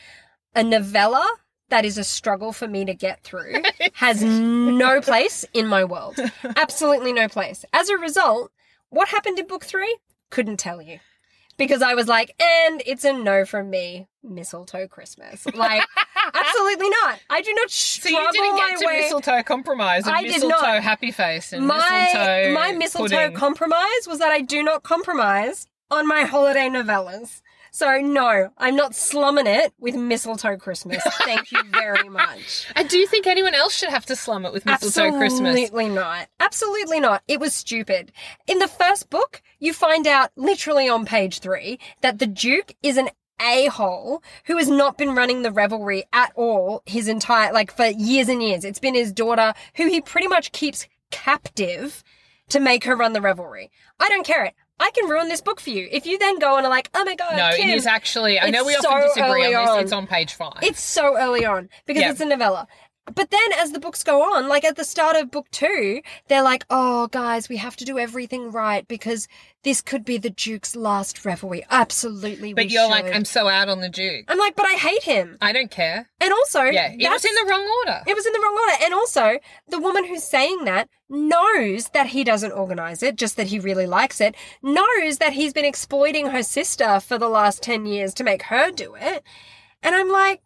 A 0.54 0.62
novella 0.62 1.26
that 1.75 1.85
is 1.85 1.99
a 1.99 2.04
struggle 2.04 2.52
for 2.52 2.69
me 2.69 2.85
to 2.85 2.95
get 2.95 3.21
through 3.25 3.57
has 3.95 4.23
no 4.23 5.00
place 5.00 5.45
in 5.52 5.66
my 5.66 5.83
world. 5.83 6.16
Absolutely 6.57 7.12
no 7.12 7.26
place. 7.26 7.64
As 7.73 7.88
a 7.88 7.99
result, 7.99 8.52
what 8.90 9.09
happened 9.09 9.40
in 9.40 9.47
book 9.49 9.64
three? 9.64 9.99
Couldn't 10.31 10.59
tell 10.59 10.81
you. 10.81 11.00
Because 11.57 11.83
I 11.83 11.95
was 11.95 12.07
like, 12.07 12.40
and 12.40 12.81
it's 12.87 13.04
a 13.04 13.12
no 13.12 13.45
from 13.45 13.71
me, 13.71 14.07
mistletoe 14.23 14.87
Christmas. 14.87 15.47
Like, 15.47 15.83
absolutely 16.35 16.90
not. 16.90 17.19
I 17.28 17.43
do 17.43 17.52
not 17.54 17.71
struggle 17.71 18.21
So 18.21 18.25
you 18.25 18.33
didn't 18.33 18.57
get 18.57 18.78
to 18.78 18.87
way. 18.87 19.00
mistletoe 19.00 19.43
compromise 19.43 20.07
and 20.07 20.14
I 20.14 20.23
did 20.23 20.31
mistletoe 20.31 20.61
not. 20.61 20.83
happy 20.85 21.11
face 21.11 21.52
and 21.52 21.66
my 21.66 21.75
mistletoe 21.75 22.54
my 22.54 22.73
mistletoe 22.73 23.16
pudding. 23.16 23.37
compromise 23.37 24.07
was 24.07 24.21
that 24.21 24.31
I 24.31 24.43
do 24.43 24.62
not 24.62 24.85
compromise 24.85 25.66
on 25.90 26.07
my 26.07 26.23
holiday 26.23 26.69
novellas. 26.69 27.43
So 27.75 27.99
no, 27.99 28.50
I'm 28.57 28.76
not 28.76 28.95
slumming 28.95 29.49
it 29.49 29.75
with 29.81 29.97
mistletoe 29.97 30.57
Christmas. 30.57 31.02
Thank 31.25 31.50
you 31.50 31.61
very 31.73 32.09
much. 32.09 32.71
and 32.76 32.88
do 32.88 32.97
you 32.97 33.09
think 33.09 33.26
anyone 33.26 33.52
else 33.52 33.76
should 33.76 33.88
have 33.88 34.07
to 34.07 34.14
slum 34.14 34.47
it 34.47 34.52
with 34.52 34.64
mistletoe 34.64 35.11
Christmas? 35.19 35.49
Absolutely 35.50 35.88
not. 35.88 36.28
Absolutely 36.38 37.00
not. 37.00 37.25
It 37.26 37.40
was 37.40 37.52
stupid. 37.52 38.12
In 38.47 38.61
the 38.61 38.69
first 38.69 39.11
book, 39.11 39.43
you 39.59 39.73
find 39.73 40.07
out 40.07 40.31
literally 40.37 40.88
on 40.88 41.04
page 41.04 41.40
three 41.40 41.81
that 42.00 42.21
the 42.21 42.28
Duke 42.28 42.76
is 42.85 42.97
an 42.97 43.09
a-hole 43.43 44.23
who 44.45 44.57
has 44.57 44.69
not 44.69 44.97
been 44.97 45.16
running 45.16 45.43
the 45.43 45.50
revelry 45.50 46.04
at 46.12 46.31
all 46.37 46.85
his 46.87 47.09
entire, 47.09 47.52
like 47.52 47.73
for 47.73 47.87
years 47.87 48.28
and 48.28 48.40
years. 48.40 48.64
It's 48.64 48.78
been 48.78 48.95
his 48.95 49.12
daughter 49.12 49.52
who 49.75 49.88
he 49.88 50.00
pretty 50.00 50.28
much 50.28 50.52
keeps 50.52 50.87
captive 51.11 52.04
to 52.50 52.61
make 52.61 52.85
her 52.85 52.95
run 52.95 53.14
the 53.14 53.21
revelry. 53.21 53.73
I 53.99 54.09
don't 54.09 54.25
care 54.25 54.45
it. 54.45 54.54
I 54.81 54.90
can 54.90 55.09
ruin 55.09 55.28
this 55.28 55.40
book 55.40 55.61
for 55.61 55.71
you. 55.71 55.88
If 55.90 56.04
you 56.04 56.19
then 56.19 56.38
go 56.38 56.57
and 56.57 56.66
are 56.66 56.71
like, 56.71 56.90
oh 56.95 57.04
my 57.04 57.14
god, 57.14 57.37
No, 57.37 57.50
Kim, 57.57 57.69
it 57.69 57.75
is 57.76 57.87
actually. 57.87 58.40
I 58.40 58.50
know 58.50 58.64
we 58.64 58.75
so 58.75 58.88
often 58.90 59.09
disagree 59.09 59.54
on 59.54 59.62
this. 59.62 59.71
on. 59.71 59.81
It's 59.81 59.93
on 59.93 60.07
page 60.07 60.35
five. 60.35 60.59
it's 60.62 60.81
so 60.81 61.16
early 61.16 61.45
on 61.47 61.69
because 61.87 62.02
Yeah. 62.02 62.11
it's 62.11 62.21
a 62.21 62.25
novella. 62.25 62.66
But 63.12 63.30
then 63.30 63.52
as 63.58 63.73
the 63.73 63.80
books 63.80 64.02
go 64.02 64.23
on, 64.23 64.49
like 64.49 64.64
at 64.64 64.76
the 64.76 64.84
start 64.84 65.14
of 65.16 65.30
book 65.30 65.50
two, 65.50 66.00
they're 66.28 66.42
like, 66.42 66.64
oh, 66.70 67.08
guys, 67.08 67.49
we 67.50 67.58
have 67.58 67.76
to 67.76 67.84
do 67.84 67.99
everything 67.99 68.50
right 68.50 68.88
because 68.88 69.28
this 69.62 69.82
could 69.82 70.04
be 70.06 70.16
the 70.16 70.30
Duke's 70.30 70.75
last 70.75 71.25
revelry. 71.25 71.64
Absolutely. 71.70 72.54
but 72.54 72.70
you're 72.70 72.88
like. 72.88 73.04
I'm 73.04 73.25
so 73.26 73.49
out 73.49 73.68
on 73.68 73.80
the 73.80 73.90
Duke. 73.90 74.25
I'm 74.28 74.38
like, 74.38 74.56
but 74.56 74.64
I 74.66 74.75
hate 74.75 75.02
him. 75.02 75.37
I 75.42 75.52
don't 75.52 75.70
care. 75.70 76.08
And 76.20 76.32
also, 76.32 76.62
Yeah, 76.62 76.92
it 76.92 77.11
was 77.11 77.25
in 77.25 77.34
the 77.34 77.46
wrong 77.50 77.68
order. 77.87 78.02
it 78.06 78.14
was 78.14 78.25
in 78.26 78.32
the 78.32 78.40
wrong 78.40 78.58
order. 78.58 78.84
And 78.84 78.94
also, 78.94 79.38
the 79.68 79.78
woman 79.78 80.06
who's 80.06 80.25
saying 80.25 80.64
that 80.64 80.88
knows 81.11 81.88
that 81.90 82.06
he 82.08 82.25
doesn't 82.25 82.52
organize 82.52 83.02
it, 83.02 83.16
just 83.16 83.37
that 83.37 83.49
he 83.49 83.58
really 83.58 83.87
likes 83.87 84.20
it, 84.20 84.34
knows 84.62 85.18
that 85.18 85.34
he's 85.34 85.52
been 85.52 85.64
exploiting 85.66 86.28
her 86.28 86.42
sister 86.42 87.00
for 87.00 87.18
the 87.18 87.28
last 87.28 87.62
10 87.62 87.84
years 87.84 88.14
to 88.14 88.25
make 88.25 88.44
her 88.44 88.70
do 88.70 88.94
it. 88.99 89.23
And 89.82 89.94
I'm 89.94 90.11
like, 90.11 90.40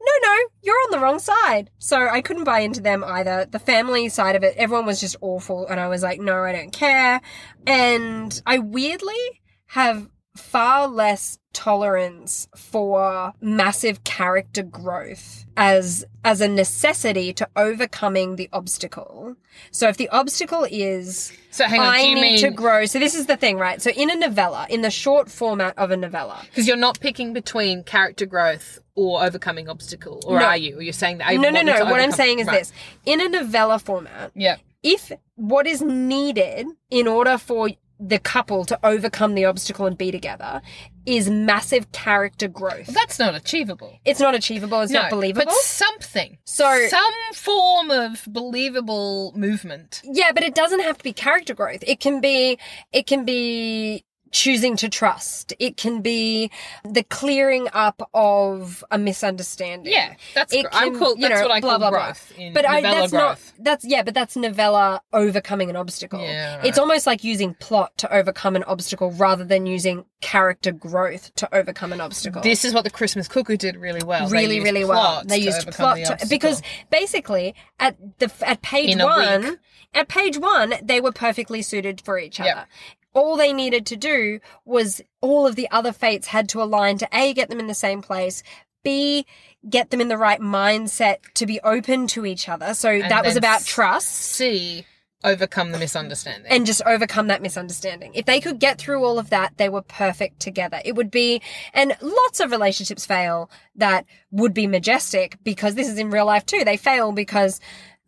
no, 0.00 0.12
no, 0.22 0.36
you're 0.62 0.74
on 0.74 0.90
the 0.92 0.98
wrong 0.98 1.18
side. 1.18 1.70
So 1.78 2.08
I 2.08 2.20
couldn't 2.20 2.44
buy 2.44 2.60
into 2.60 2.80
them 2.80 3.04
either. 3.04 3.46
The 3.50 3.58
family 3.58 4.08
side 4.08 4.36
of 4.36 4.42
it, 4.42 4.56
everyone 4.56 4.86
was 4.86 5.00
just 5.00 5.16
awful. 5.20 5.66
And 5.66 5.78
I 5.78 5.88
was 5.88 6.02
like, 6.02 6.20
no, 6.20 6.42
I 6.42 6.52
don't 6.52 6.72
care. 6.72 7.20
And 7.66 8.40
I 8.46 8.58
weirdly 8.58 9.42
have 9.66 10.08
far 10.36 10.88
less 10.88 11.38
tolerance 11.52 12.48
for 12.56 13.32
massive 13.40 14.04
character 14.04 14.62
growth 14.62 15.44
as 15.56 16.04
as 16.24 16.40
a 16.40 16.48
necessity 16.48 17.32
to 17.32 17.48
overcoming 17.56 18.36
the 18.36 18.48
obstacle. 18.52 19.34
So 19.72 19.88
if 19.88 19.96
the 19.96 20.08
obstacle 20.10 20.66
is 20.70 21.32
So 21.50 21.64
hang 21.64 21.80
on, 21.80 21.86
I 21.88 22.02
need 22.02 22.14
mean 22.14 22.40
to 22.40 22.50
grow. 22.50 22.86
So 22.86 22.98
this 22.98 23.14
is 23.14 23.26
the 23.26 23.36
thing, 23.36 23.58
right? 23.58 23.82
So 23.82 23.90
in 23.90 24.10
a 24.10 24.16
novella, 24.16 24.66
in 24.70 24.82
the 24.82 24.90
short 24.90 25.30
format 25.30 25.76
of 25.76 25.90
a 25.90 25.96
novella, 25.96 26.40
because 26.46 26.68
you're 26.68 26.76
not 26.76 27.00
picking 27.00 27.32
between 27.32 27.82
character 27.82 28.26
growth 28.26 28.78
or 29.00 29.24
overcoming 29.24 29.68
obstacle, 29.68 30.20
or 30.26 30.38
No. 30.38 30.44
are 30.46 30.56
you? 30.56 30.80
You're 30.80 30.92
saying 30.92 31.18
that 31.18 31.32
no, 31.34 31.48
no, 31.50 31.62
no. 31.62 31.84
What 31.86 32.00
I'm 32.00 32.12
saying 32.12 32.38
is 32.40 32.46
Right. 32.46 32.58
this: 32.60 32.72
in 33.06 33.20
a 33.20 33.28
novella 33.28 33.78
format, 33.78 34.30
Yeah. 34.34 34.56
if 34.82 35.10
what 35.36 35.66
is 35.66 35.80
needed 35.80 36.66
in 36.90 37.06
order 37.08 37.38
for 37.38 37.70
the 38.02 38.18
couple 38.18 38.64
to 38.64 38.78
overcome 38.82 39.34
the 39.34 39.44
obstacle 39.44 39.84
and 39.86 39.96
be 39.98 40.10
together 40.10 40.62
is 41.04 41.28
massive 41.28 41.92
character 41.92 42.48
growth. 42.48 42.86
That's 42.86 43.18
not 43.18 43.34
achievable. 43.34 43.98
It's 44.06 44.20
not 44.20 44.34
achievable. 44.34 44.80
It's 44.80 44.90
no, 44.92 45.02
not 45.02 45.10
believable. 45.10 45.44
But 45.46 45.54
something. 45.54 46.38
So- 46.44 46.86
some 46.88 47.12
form 47.34 47.90
of 47.90 48.24
believable 48.26 49.32
movement. 49.36 50.00
Yeah, 50.04 50.32
but 50.32 50.42
it 50.42 50.54
doesn't 50.54 50.80
have 50.80 50.96
to 50.98 51.04
be 51.04 51.12
character 51.12 51.52
growth. 51.54 51.84
It 51.86 52.00
can 52.00 52.20
be, 52.22 52.58
it 52.92 53.06
can 53.06 53.24
be 53.26 54.04
choosing 54.30 54.76
to 54.76 54.88
trust. 54.88 55.52
It 55.58 55.76
can 55.76 56.02
be 56.02 56.50
the 56.84 57.02
clearing 57.02 57.68
up 57.72 58.08
of 58.14 58.84
a 58.90 58.98
misunderstanding. 58.98 59.92
Yeah, 59.92 60.14
that's 60.34 60.52
It 60.52 60.62
gr- 60.62 60.68
I'm 60.72 60.90
can, 60.92 60.98
cool. 60.98 61.14
you 61.16 61.28
That's 61.28 61.40
know, 61.40 61.48
what 61.48 61.56
I 61.56 61.60
blah, 61.60 61.70
call 61.70 61.78
blah, 61.78 61.90
blah. 61.90 62.50
But 62.52 62.64
I, 62.68 62.80
that's 62.80 63.10
growth. 63.10 63.12
not, 63.12 63.38
that's, 63.58 63.84
yeah, 63.84 64.02
but 64.02 64.14
that's 64.14 64.36
novella 64.36 65.02
overcoming 65.12 65.70
an 65.70 65.76
obstacle. 65.76 66.20
Yeah, 66.20 66.56
right. 66.56 66.66
It's 66.66 66.78
almost 66.78 67.06
like 67.06 67.24
using 67.24 67.54
plot 67.54 67.96
to 67.98 68.14
overcome 68.14 68.56
an 68.56 68.64
obstacle 68.64 69.10
rather 69.12 69.44
than 69.44 69.66
using 69.66 70.04
character 70.20 70.72
growth 70.72 71.34
to 71.36 71.52
overcome 71.54 71.92
an 71.92 72.00
obstacle. 72.00 72.42
This 72.42 72.64
is 72.64 72.74
what 72.74 72.84
the 72.84 72.90
Christmas 72.90 73.26
Cuckoo 73.26 73.56
did 73.56 73.76
really 73.76 74.02
well. 74.04 74.28
Really, 74.28 74.56
used 74.56 74.64
really 74.66 74.84
well. 74.84 75.00
plot 75.00 75.28
They 75.28 75.38
used 75.38 75.66
plot 75.70 75.96
the 75.96 76.16
to, 76.16 76.28
because 76.28 76.62
basically 76.90 77.54
at 77.78 77.96
the 78.18 78.30
at 78.42 78.62
page 78.62 78.90
In 78.90 78.98
one, 79.00 79.58
at 79.94 80.08
page 80.08 80.38
one, 80.38 80.74
they 80.82 81.00
were 81.00 81.12
perfectly 81.12 81.62
suited 81.62 82.00
for 82.00 82.18
each 82.18 82.38
Yep. 82.38 82.68
All 83.12 83.36
they 83.36 83.52
needed 83.52 83.86
to 83.86 83.96
do 83.96 84.40
was 84.64 85.00
all 85.20 85.46
of 85.46 85.56
the 85.56 85.70
other 85.70 85.92
fates 85.92 86.28
had 86.28 86.48
to 86.50 86.62
align 86.62 86.98
to 86.98 87.08
a 87.12 87.32
get 87.32 87.48
them 87.48 87.60
in 87.60 87.66
the 87.66 87.74
same 87.74 88.02
place, 88.02 88.42
b 88.82 89.26
get 89.68 89.90
them 89.90 90.00
in 90.00 90.08
the 90.08 90.16
right 90.16 90.40
mindset 90.40 91.18
to 91.34 91.46
be 91.46 91.60
open 91.60 92.06
to 92.08 92.24
each 92.24 92.48
other. 92.48 92.72
So 92.74 93.00
that 93.00 93.24
was 93.24 93.36
about 93.36 93.64
trust 93.64 94.08
C 94.08 94.86
overcome 95.22 95.72
the 95.72 95.78
misunderstanding. 95.78 96.50
and 96.50 96.66
just 96.66 96.82
overcome 96.86 97.26
that 97.28 97.42
misunderstanding. 97.42 98.12
If 98.14 98.26
they 98.26 98.40
could 98.40 98.58
get 98.58 98.78
through 98.78 99.04
all 99.04 99.18
of 99.18 99.30
that, 99.30 99.56
they 99.56 99.68
were 99.68 99.82
perfect 99.82 100.40
together. 100.40 100.80
It 100.84 100.94
would 100.94 101.10
be, 101.10 101.42
and 101.74 101.96
lots 102.00 102.40
of 102.40 102.50
relationships 102.50 103.04
fail 103.04 103.50
that 103.76 104.06
would 104.30 104.54
be 104.54 104.66
majestic 104.66 105.36
because 105.44 105.74
this 105.74 105.88
is 105.88 105.98
in 105.98 106.10
real 106.10 106.26
life 106.26 106.46
too. 106.46 106.64
They 106.64 106.76
fail 106.76 107.12
because 107.12 107.60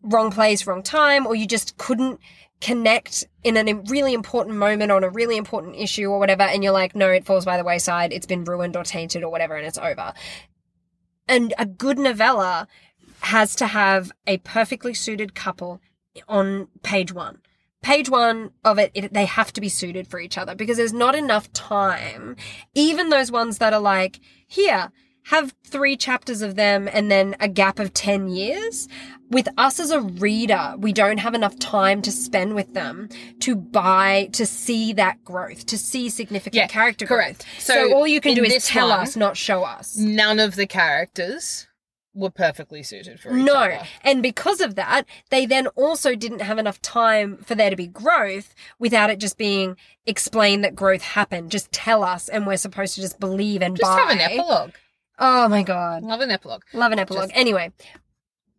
wrong 0.03 0.31
place, 0.31 0.67
wrong 0.67 0.83
time, 0.83 1.27
or 1.27 1.35
you 1.35 1.47
just 1.47 1.77
couldn't 1.77 2.21
connect 2.63 3.27
in 3.43 3.57
a 3.57 3.75
really 3.91 4.15
important 4.15 4.57
moment 4.57 4.93
on 4.93 5.03
a 5.03 5.11
really 5.11 5.37
important 5.37 5.75
issue 5.77 6.07
or 6.07 6.19
whatever. 6.21 6.45
And 6.45 6.63
you're 6.63 6.73
like, 6.73 6.95
no, 6.95 7.11
it 7.11 7.27
falls 7.27 7.45
by 7.45 7.57
the 7.57 7.65
wayside. 7.65 8.13
It's 8.13 8.25
been 8.25 8.45
ruined 8.45 8.77
or 8.77 8.85
tainted 8.85 9.25
or 9.25 9.31
whatever 9.31 9.57
and 9.57 9.67
it's 9.67 9.79
over. 9.79 10.15
And 11.27 11.53
a 11.59 11.67
good 11.67 11.99
novella 11.99 12.69
has 13.21 13.57
to 13.57 13.67
have 13.67 14.13
a 14.29 14.39
perfectly 14.39 14.95
suited 14.95 15.35
couple 15.35 15.81
on 16.29 16.69
page 16.85 17.13
one. 17.13 17.39
Page 17.83 18.09
one 18.09 18.53
of 18.65 18.79
it, 18.79 18.93
it, 18.95 19.13
they 19.13 19.25
have 19.25 19.53
to 19.55 19.61
be 19.61 19.69
suited 19.69 20.07
for 20.07 20.21
each 20.21 20.39
other 20.39 20.55
because 20.55 20.77
there's 20.77 20.93
not 20.93 21.17
enough 21.17 21.53
time. 21.53 22.37
Even 22.75 23.09
those 23.09 23.33
ones 23.33 23.59
that 23.59 23.73
are 23.73 23.81
like, 23.81 24.21
here, 24.47 24.93
have 25.27 25.55
three 25.65 25.97
chapters 25.97 26.43
of 26.43 26.55
them 26.55 26.89
and 26.93 27.11
then 27.11 27.37
a 27.41 27.49
gap 27.49 27.79
of 27.79 27.93
10 27.93 28.29
years. 28.29 28.89
With 29.33 29.49
us 29.57 29.81
as 29.81 29.91
a 29.91 30.01
reader, 30.01 30.75
we 30.79 30.93
don't 30.93 31.17
have 31.19 31.35
enough 31.35 31.59
time 31.59 32.03
to 32.03 32.13
spend 32.13 32.55
with 32.55 32.75
them 32.75 33.09
to 33.41 33.57
buy, 33.57 34.29
to 34.35 34.45
see 34.45 34.93
that 34.93 35.25
growth, 35.25 35.65
to 35.67 35.79
see 35.79 36.09
significant 36.11 36.55
Yeah, 36.55 36.67
character 36.67 37.07
correct. 37.07 37.45
growth. 37.47 37.61
So 37.63 37.73
So, 37.89 37.95
all 37.97 38.07
you 38.07 38.21
can 38.21 38.35
do 38.35 38.45
is 38.45 38.67
tell 38.67 38.91
one- 38.91 39.01
us, 39.01 39.17
not 39.17 39.37
show 39.39 39.65
us. 39.65 39.97
None 39.97 40.39
of 40.39 40.55
the 40.57 40.67
characters 40.67 41.67
were 42.15 42.29
perfectly 42.29 42.83
suited 42.83 43.19
for 43.21 43.35
each 43.35 43.43
No. 43.47 43.55
other. 43.55 43.81
And 44.05 44.23
because 44.23 44.61
of 44.61 44.75
that, 44.75 45.05
they 45.31 45.47
then 45.47 45.67
also 45.69 46.15
didn't 46.15 46.43
have 46.43 46.59
enough 46.59 46.83
time 46.83 47.39
for 47.39 47.55
there 47.55 47.71
to 47.71 47.77
be 47.77 47.87
growth 47.87 48.55
without 48.79 49.09
it 49.09 49.19
just 49.19 49.39
being 49.39 49.77
explained 50.05 50.63
that 50.63 50.77
growth 50.77 51.01
happened. 51.01 51.51
Just 51.51 51.73
tell 51.73 52.05
us 52.05 52.29
and 52.29 52.47
we're 52.47 52.59
supposed 52.59 52.97
to 52.97 53.01
just 53.01 53.19
believe 53.19 53.63
and 53.63 53.79
Just 53.79 53.91
buy. 53.91 53.99
have 53.99 54.11
an 54.11 54.21
epilogue. 54.21 54.73
Oh 55.19 55.49
my 55.49 55.63
god. 55.63 56.03
Love 56.03 56.21
an 56.21 56.31
epilogue. 56.31 56.65
Love 56.75 56.93
an 56.93 56.99
epilogue. 56.99 57.29
Just- 57.31 57.39
Anyway, 57.39 57.73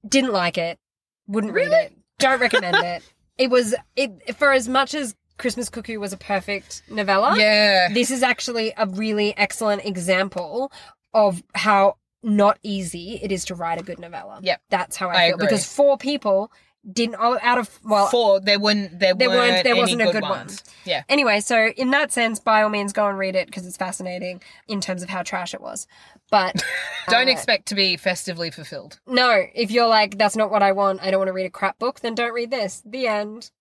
didn't 0.07 0.33
like 0.33 0.57
it. 0.57 0.79
Wouldn't 1.27 1.53
read 1.53 1.67
Really? 1.71 1.75
it. 1.85 1.97
Don't 2.19 2.39
recommend 2.39 2.77
it. 2.77 3.03
It 3.35 3.49
was 3.49 3.73
it 3.95 4.35
for 4.37 4.51
as 4.51 4.69
much 4.69 4.93
as 4.93 5.15
Christmas 5.39 5.67
Cuckoo 5.67 5.99
was 5.99 6.13
a 6.13 6.17
perfect 6.17 6.83
novella. 6.87 7.35
Yeah. 7.35 7.89
This 7.91 8.11
is 8.11 8.21
actually 8.21 8.73
a 8.77 8.85
really 8.85 9.35
excellent 9.35 9.83
example 9.85 10.71
of 11.15 11.41
how 11.55 11.95
not 12.21 12.59
easy 12.61 13.19
it 13.23 13.31
is 13.31 13.43
to 13.45 13.55
write 13.55 13.81
a 13.81 13.83
good 13.83 13.97
novella. 13.97 14.39
Yep. 14.43 14.61
That's 14.69 14.97
how 14.97 15.09
I, 15.09 15.13
I 15.13 15.27
feel. 15.29 15.35
agree. 15.35 15.47
Because 15.47 15.65
four 15.65 15.97
people 15.97 16.51
didn't, 16.91 17.15
oh, 17.17 17.39
out 17.41 17.57
of, 17.57 17.79
well, 17.83 18.07
Four, 18.07 18.39
there 18.41 18.59
weren't 18.59 18.99
there, 18.99 19.15
There 19.15 19.29
weren't- 19.29 19.51
weren't 19.53 19.63
there 19.63 19.75
wasn't 19.77 20.01
a 20.01 20.05
good 20.05 20.13
good 20.15 20.21
one. 20.23 20.49
Yeah. 20.85 21.03
Anyway, 21.09 21.39
so 21.39 21.67
in 21.69 21.89
that 21.91 22.11
sense, 22.11 22.39
by 22.39 22.61
all 22.61 22.69
means, 22.69 22.93
go 22.93 23.07
and 23.07 23.17
read 23.17 23.35
it 23.35 23.47
because 23.47 23.65
it's 23.65 23.77
fascinating 23.77 24.41
in 24.67 24.79
terms 24.79 25.01
of 25.01 25.09
how 25.09 25.23
trash 25.23 25.53
it 25.55 25.61
was. 25.61 25.87
But 26.33 26.63
Don't 27.09 27.27
uh, 27.27 27.31
expect 27.31 27.67
to 27.67 27.75
be 27.75 27.95
festively 27.95 28.49
fulfilled. 28.49 28.99
no, 29.05 29.45
if 29.53 29.69
you're 29.69 29.87
like, 29.87 30.17
that's 30.17 30.35
not 30.35 30.49
what 30.49 30.63
I 30.63 30.71
want, 30.71 31.03
I 31.03 31.11
don't 31.11 31.19
want 31.19 31.27
to 31.27 31.33
read 31.33 31.45
a 31.45 31.51
crap 31.51 31.77
book, 31.77 31.99
then 31.99 32.15
don't 32.15 32.33
read 32.33 32.49
this. 32.49 32.81
The 32.83 33.05
end. 33.05 33.51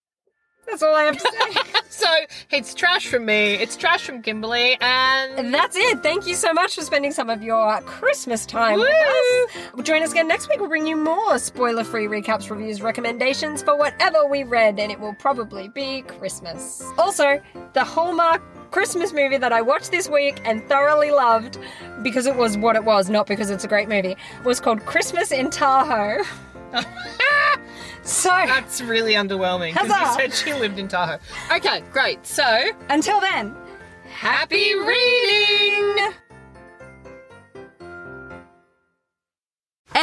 That's 0.66 0.82
all 0.82 0.94
I 0.94 1.04
have 1.04 1.16
to 1.16 1.20
say. 1.20 1.60
So 1.92 2.08
it's 2.50 2.72
trash 2.72 3.06
from 3.06 3.26
me. 3.26 3.52
It's 3.52 3.76
trash 3.76 4.02
from 4.02 4.22
Kimberly, 4.22 4.78
and 4.80 5.52
That's 5.52 5.76
it. 5.76 6.02
Thank 6.02 6.26
you 6.26 6.34
so 6.34 6.52
much 6.52 6.74
for 6.74 6.80
spending 6.80 7.12
some 7.12 7.28
of 7.28 7.42
your 7.42 7.80
Christmas 7.82 8.46
time 8.46 8.78
with 8.80 8.88
us. 8.88 9.82
Join 9.84 10.02
us 10.02 10.10
again 10.10 10.26
next 10.26 10.48
week. 10.48 10.58
We'll 10.58 10.70
bring 10.70 10.86
you 10.86 10.96
more 10.96 11.38
spoiler 11.38 11.84
free 11.84 12.06
recaps, 12.06 12.50
reviews, 12.50 12.80
recommendations 12.80 13.62
for 13.62 13.76
whatever 13.76 14.26
we 14.26 14.42
read, 14.42 14.80
and 14.80 14.90
it 14.90 14.98
will 14.98 15.14
probably 15.14 15.68
be 15.68 16.00
Christmas. 16.02 16.82
Also, 16.96 17.40
the 17.74 17.84
Hallmark 17.84 18.42
Christmas 18.70 19.12
movie 19.12 19.36
that 19.36 19.52
I 19.52 19.60
watched 19.60 19.90
this 19.90 20.08
week 20.08 20.40
and 20.44 20.66
thoroughly 20.68 21.10
loved 21.10 21.58
because 22.02 22.24
it 22.26 22.34
was 22.34 22.56
what 22.56 22.74
it 22.74 22.84
was, 22.84 23.10
not 23.10 23.26
because 23.26 23.50
it's 23.50 23.64
a 23.64 23.68
great 23.68 23.88
movie, 23.88 24.16
was 24.44 24.60
called 24.60 24.84
Christmas 24.86 25.30
in 25.30 25.50
Tahoe. 25.50 26.24
so, 28.02 28.28
that's 28.28 28.80
really 28.82 29.14
underwhelming 29.14 29.72
because 29.74 29.88
you 29.88 30.14
said 30.14 30.34
she 30.34 30.52
lived 30.54 30.78
in 30.78 30.88
Tahoe. 30.88 31.18
Okay, 31.54 31.82
great. 31.92 32.26
So 32.26 32.70
until 32.88 33.20
then, 33.20 33.54
happy 34.08 34.74
reading. 34.74 36.12